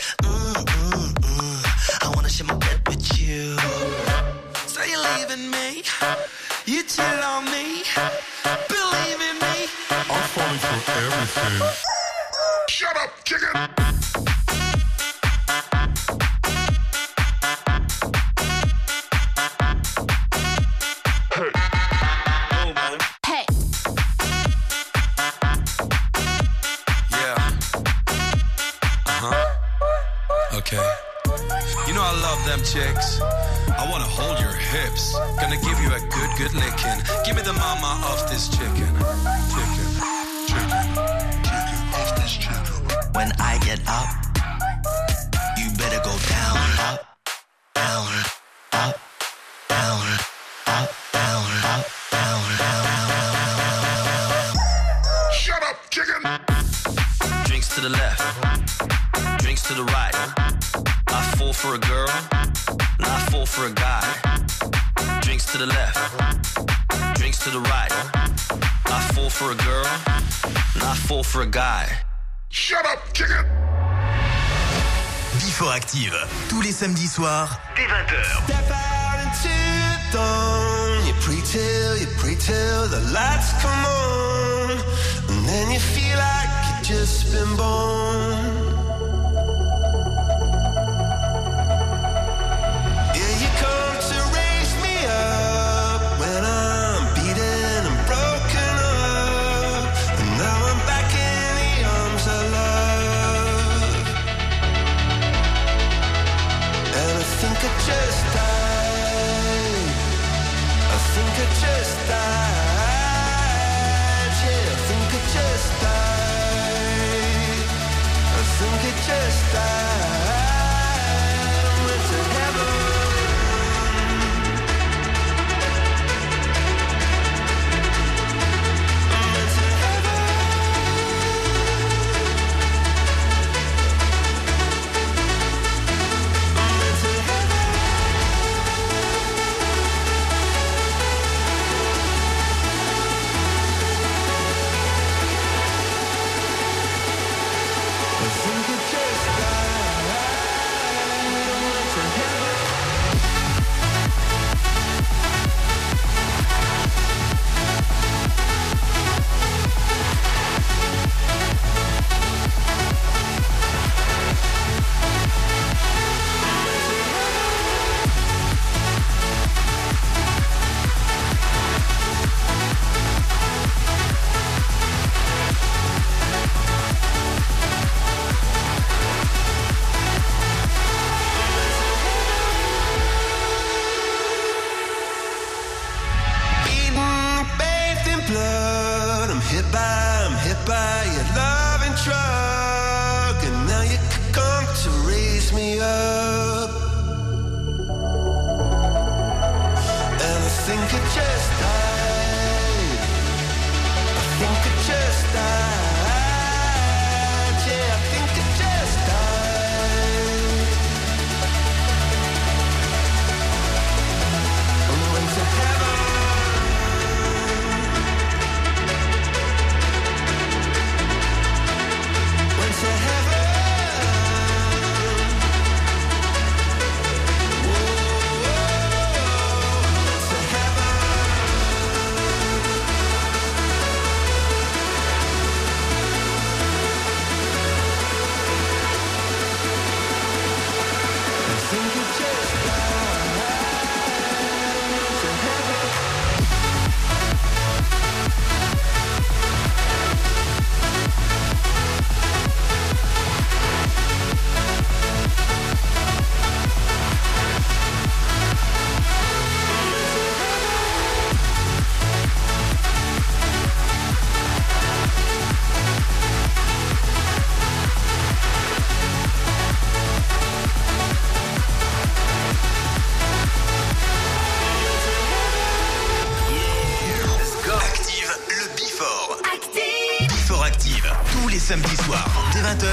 samedi 281.66 281.96
soir, 281.96 282.24
dès 282.54 282.60
20h, 282.60 282.86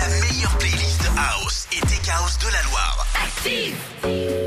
la 0.00 0.08
meilleure 0.20 0.56
playlist 0.58 1.02
House 1.16 1.66
et 1.72 1.80
Tech 1.80 2.08
House 2.14 2.38
de 2.38 2.46
la 2.52 2.62
Loire. 2.62 3.06
Active 3.24 4.43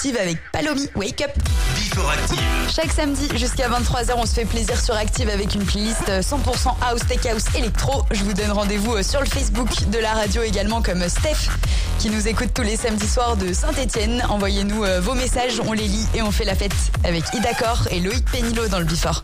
Active 0.00 0.16
avec 0.18 0.38
Palomi 0.50 0.88
Wake 0.96 1.20
Up. 1.20 1.30
Before 1.74 2.10
Active. 2.10 2.38
Chaque 2.74 2.90
samedi 2.90 3.28
jusqu'à 3.36 3.68
23h, 3.68 4.12
on 4.16 4.24
se 4.24 4.32
fait 4.32 4.46
plaisir 4.46 4.80
sur 4.80 4.94
Active 4.94 5.28
avec 5.28 5.54
une 5.54 5.62
playlist 5.62 6.08
100% 6.08 6.74
house, 6.80 7.00
tech 7.06 7.26
house, 7.26 7.44
électro. 7.54 8.06
Je 8.10 8.24
vous 8.24 8.32
donne 8.32 8.50
rendez-vous 8.50 8.94
euh, 8.94 9.02
sur 9.02 9.20
le 9.20 9.26
Facebook 9.26 9.68
de 9.90 9.98
la 9.98 10.14
radio 10.14 10.42
également 10.42 10.80
comme 10.80 11.06
Steph 11.06 11.50
qui 11.98 12.08
nous 12.08 12.28
écoute 12.28 12.48
tous 12.54 12.62
les 12.62 12.76
samedis 12.76 13.06
soirs 13.06 13.36
de 13.36 13.52
Saint-Etienne. 13.52 14.24
Envoyez-nous 14.30 14.84
euh, 14.84 15.02
vos 15.02 15.12
messages, 15.12 15.60
on 15.66 15.74
les 15.74 15.86
lit 15.86 16.06
et 16.14 16.22
on 16.22 16.30
fait 16.30 16.46
la 16.46 16.54
fête 16.54 16.72
avec 17.04 17.24
Ida 17.34 17.52
Cor 17.52 17.86
et 17.90 18.00
Loïc 18.00 18.24
Pénilo 18.24 18.68
dans 18.68 18.78
le 18.78 18.86
Before. 18.86 19.20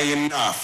High 0.00 0.12
enough. 0.12 0.59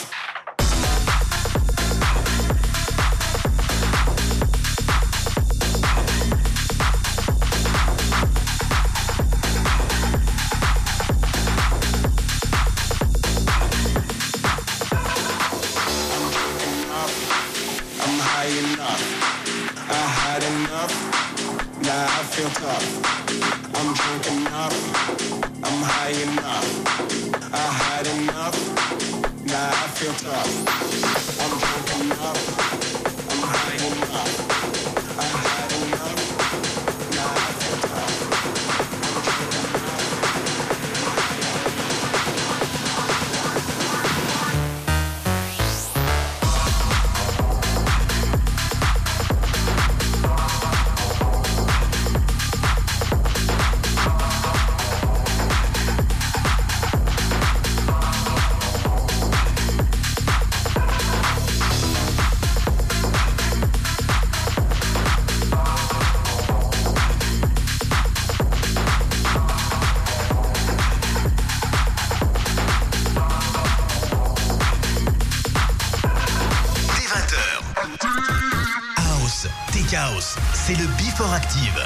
Active. 81.57 81.85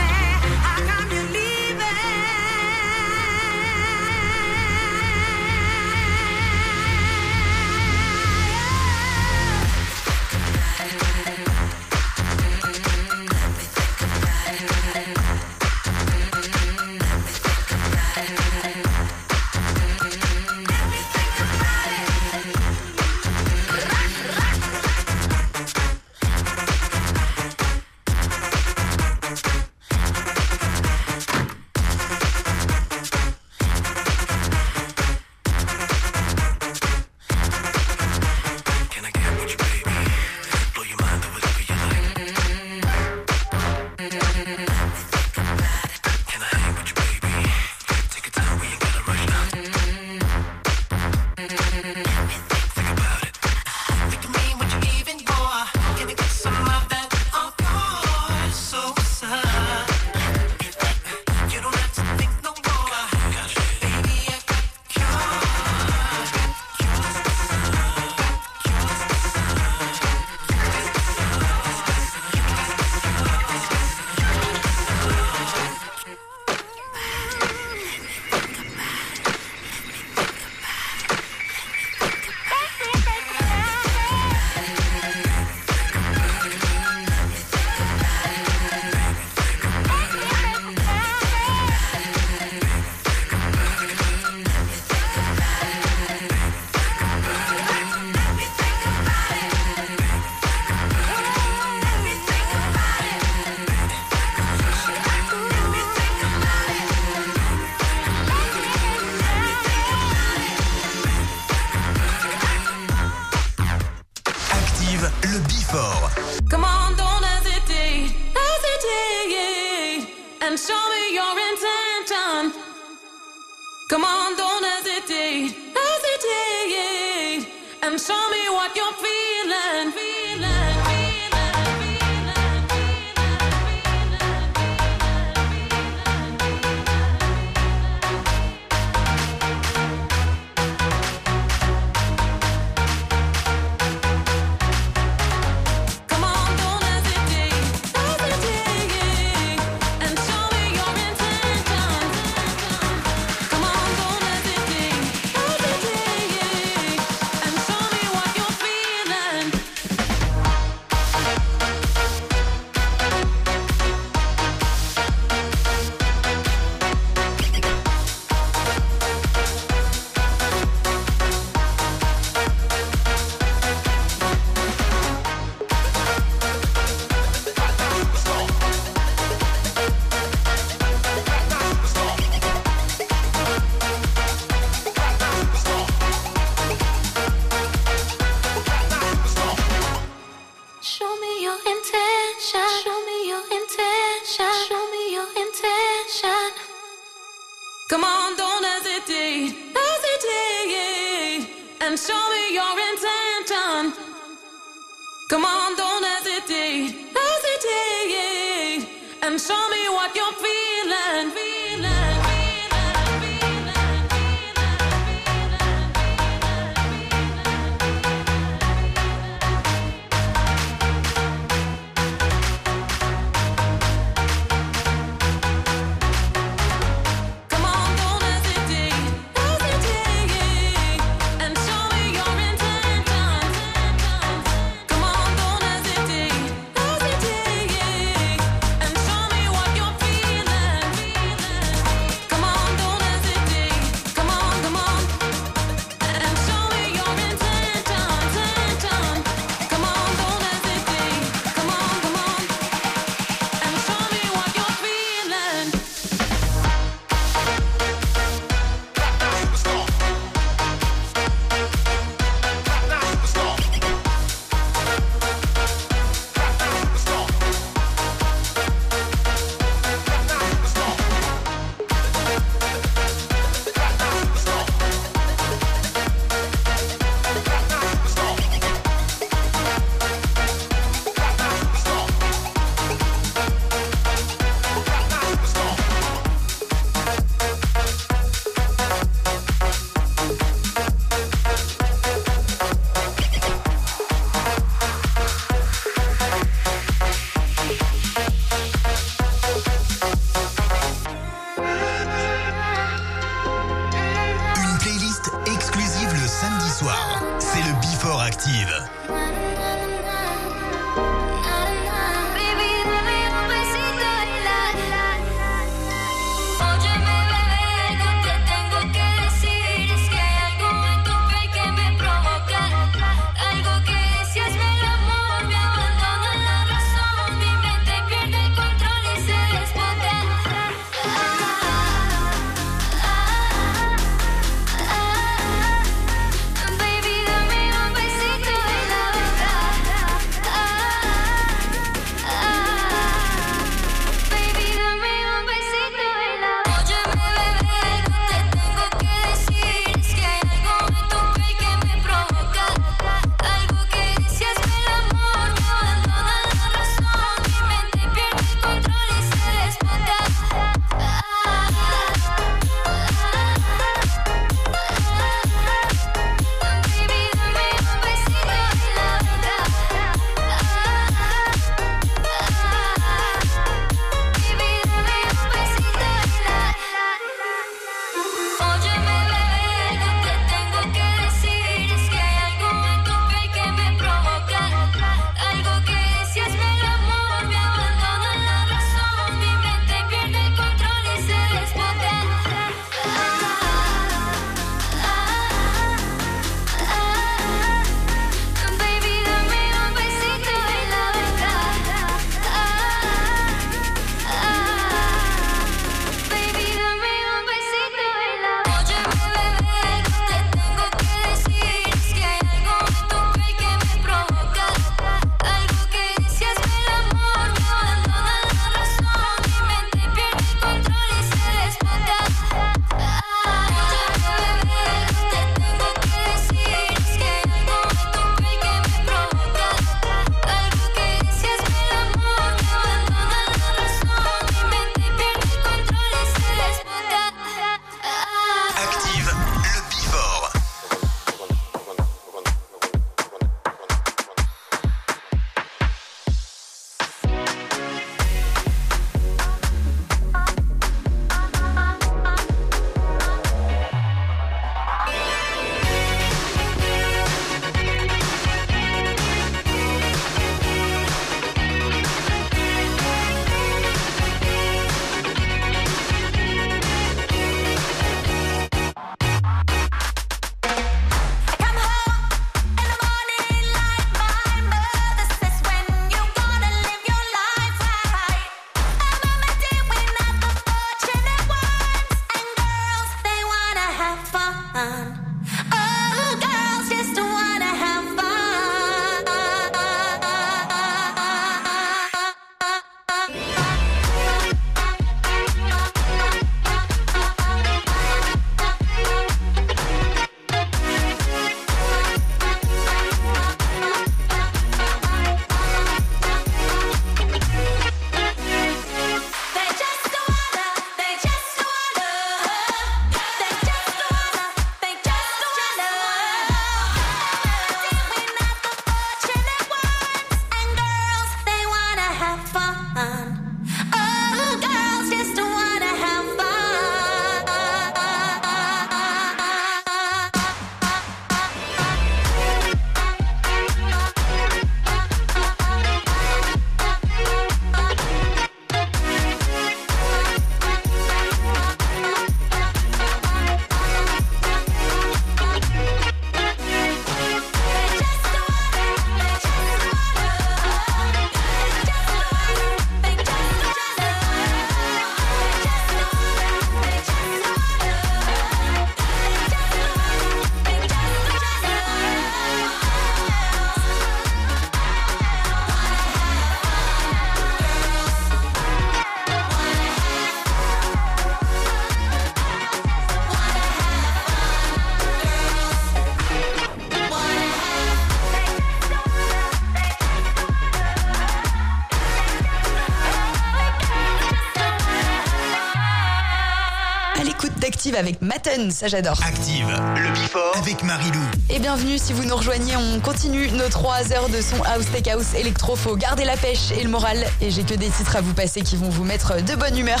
Active 587.88 588.00
avec 588.00 588.20
Matten, 588.20 588.70
ça 588.70 588.86
j'adore. 588.86 589.18
Active, 589.26 589.66
le 589.96 590.10
Before 590.10 590.52
avec 590.58 590.82
Marilou. 590.82 591.22
Et 591.48 591.58
bienvenue 591.58 591.96
si 591.96 592.12
vous 592.12 592.24
nous 592.24 592.36
rejoignez, 592.36 592.76
on 592.76 593.00
continue 593.00 593.50
nos 593.52 593.70
3 593.70 594.12
heures 594.12 594.28
de 594.28 594.42
son 594.42 594.62
house, 594.64 594.84
tech 594.92 595.10
house, 595.14 595.32
électro, 595.34 595.74
faut 595.74 595.96
garder 595.96 596.26
la 596.26 596.36
pêche 596.36 596.70
et 596.78 596.82
le 596.82 596.90
moral. 596.90 597.24
Et 597.40 597.50
j'ai 597.50 597.62
que 597.62 597.72
des 597.72 597.88
titres 597.88 598.16
à 598.16 598.20
vous 598.20 598.34
passer 598.34 598.60
qui 598.60 598.76
vont 598.76 598.90
vous 598.90 599.04
mettre 599.04 599.42
de 599.42 599.54
bonne 599.54 599.78
humeur, 599.78 600.00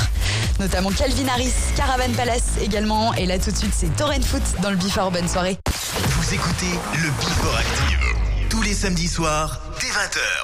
notamment 0.60 0.90
Calvin 0.90 1.28
Harris, 1.28 1.54
Caravan 1.76 2.12
Palace 2.14 2.58
également. 2.60 3.14
Et 3.14 3.24
là 3.24 3.38
tout 3.38 3.52
de 3.52 3.56
suite 3.56 3.72
c'est 3.74 3.96
Torrent 3.96 4.20
Foot 4.20 4.42
dans 4.60 4.70
le 4.70 4.76
Before, 4.76 5.10
bonne 5.10 5.28
soirée. 5.28 5.56
Vous 6.10 6.34
écoutez 6.34 6.78
le 6.92 7.08
Before 7.08 7.56
Active. 7.56 8.00
Tous 8.50 8.60
les 8.60 8.74
samedis 8.74 9.08
soirs, 9.08 9.62
dès 9.80 9.86
20h. 9.86 10.37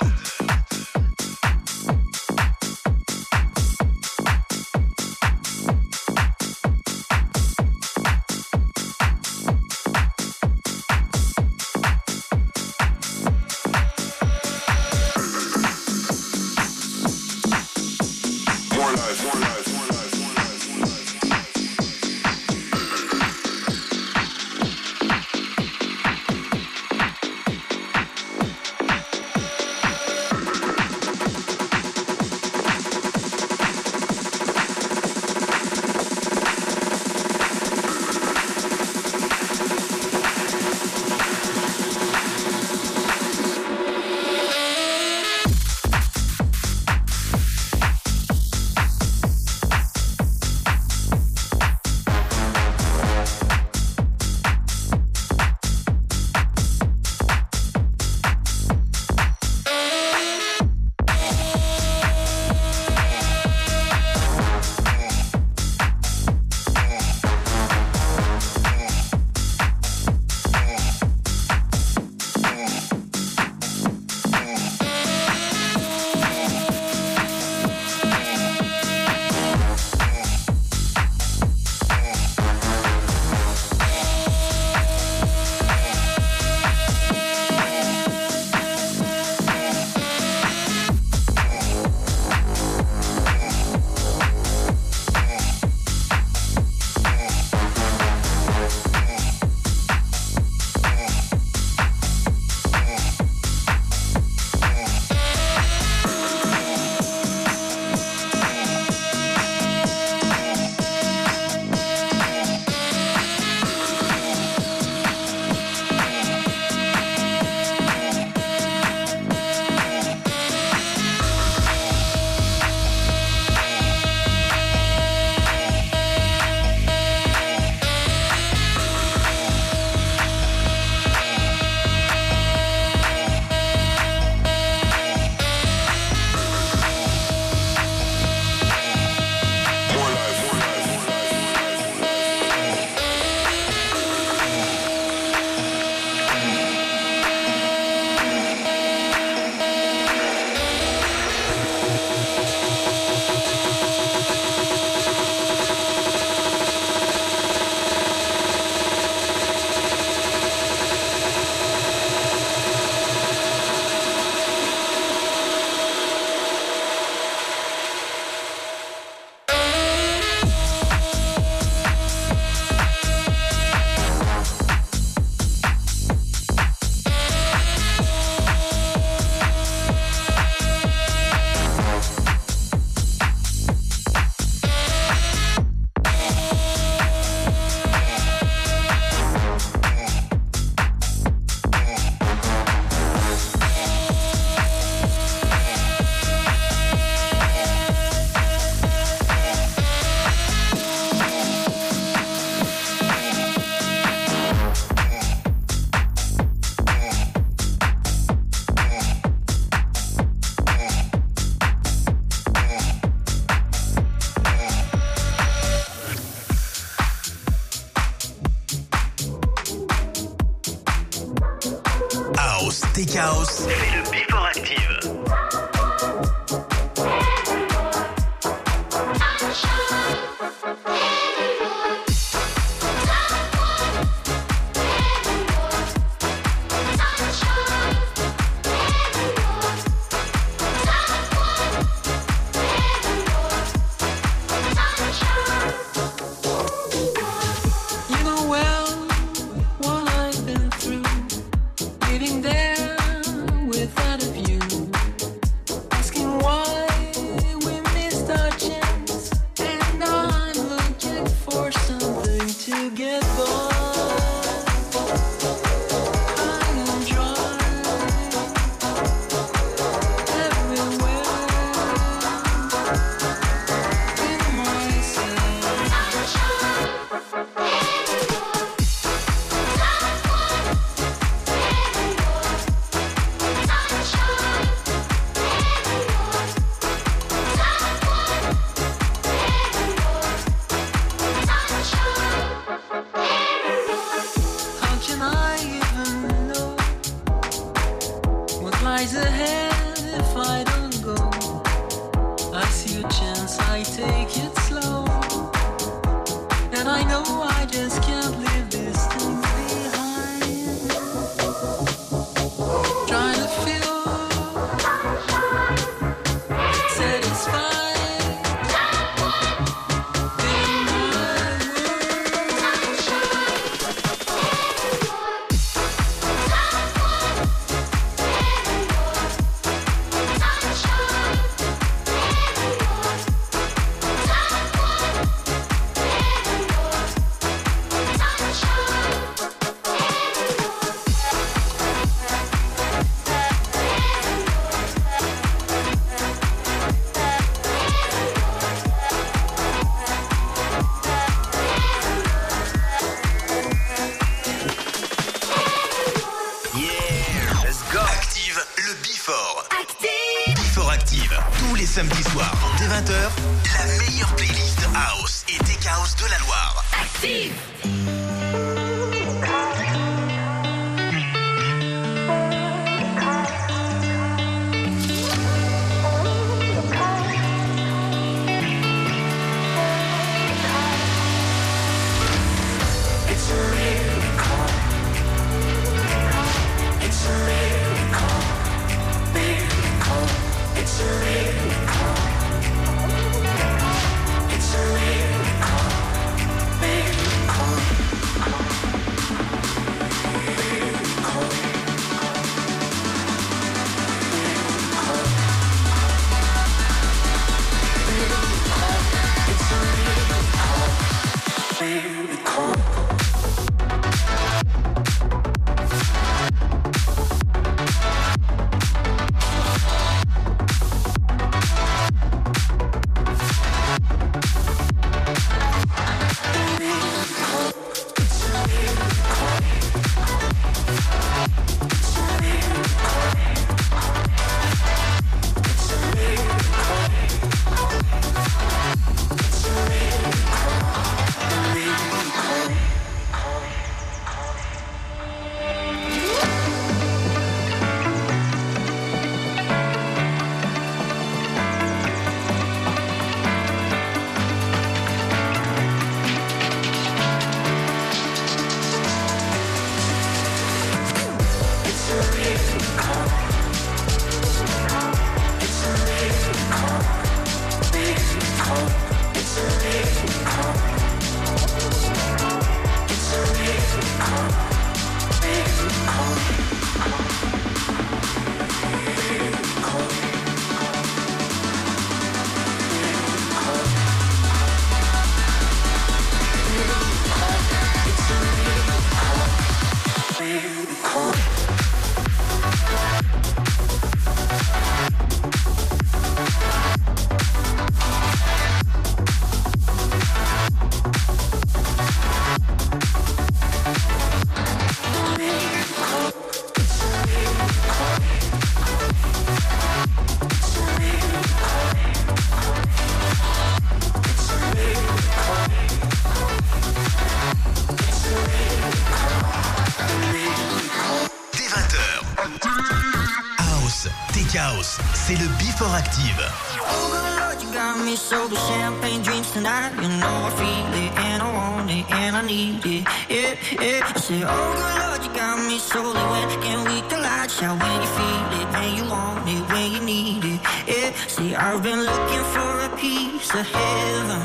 Tonight. 529.54 529.92
You 530.02 530.08
know 530.20 530.34
I 530.48 530.50
feel 530.58 530.94
it, 531.04 531.12
and 531.28 531.42
I 531.42 531.48
want 531.58 531.90
it, 531.90 532.04
and 532.10 532.36
I 532.36 532.42
need 532.42 532.84
it. 532.84 533.04
Yeah, 533.30 533.54
yeah. 533.80 534.12
I 534.14 534.18
say, 534.18 534.42
oh, 534.42 534.68
good 534.78 534.94
Lord, 535.00 535.20
you 535.24 535.32
got 535.40 535.56
me 535.68 535.78
sober. 535.78 536.24
When 536.32 536.48
can 536.64 536.80
we 536.90 536.96
collide? 537.08 537.50
Shout 537.50 537.78
when 537.80 537.96
you 538.02 538.10
feel 538.18 538.46
it, 538.58 538.66
when 538.74 538.90
you 538.98 539.04
want 539.14 539.48
it, 539.54 539.62
when 539.72 539.86
you 539.94 540.00
need 540.12 540.44
it. 540.52 540.60
Yeah, 540.90 541.10
see, 541.34 541.54
I've 541.54 541.82
been 541.82 542.02
looking 542.10 542.44
for 542.54 542.72
a 542.88 542.90
piece 542.98 543.50
of 543.54 543.66
heaven. 543.78 544.42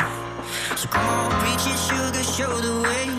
So 0.78 0.88
come 0.88 1.08
on, 1.18 1.30
preach 1.42 1.66
it, 1.74 1.80
sugar, 1.88 2.24
show 2.38 2.54
the 2.68 2.76
way. 2.88 3.19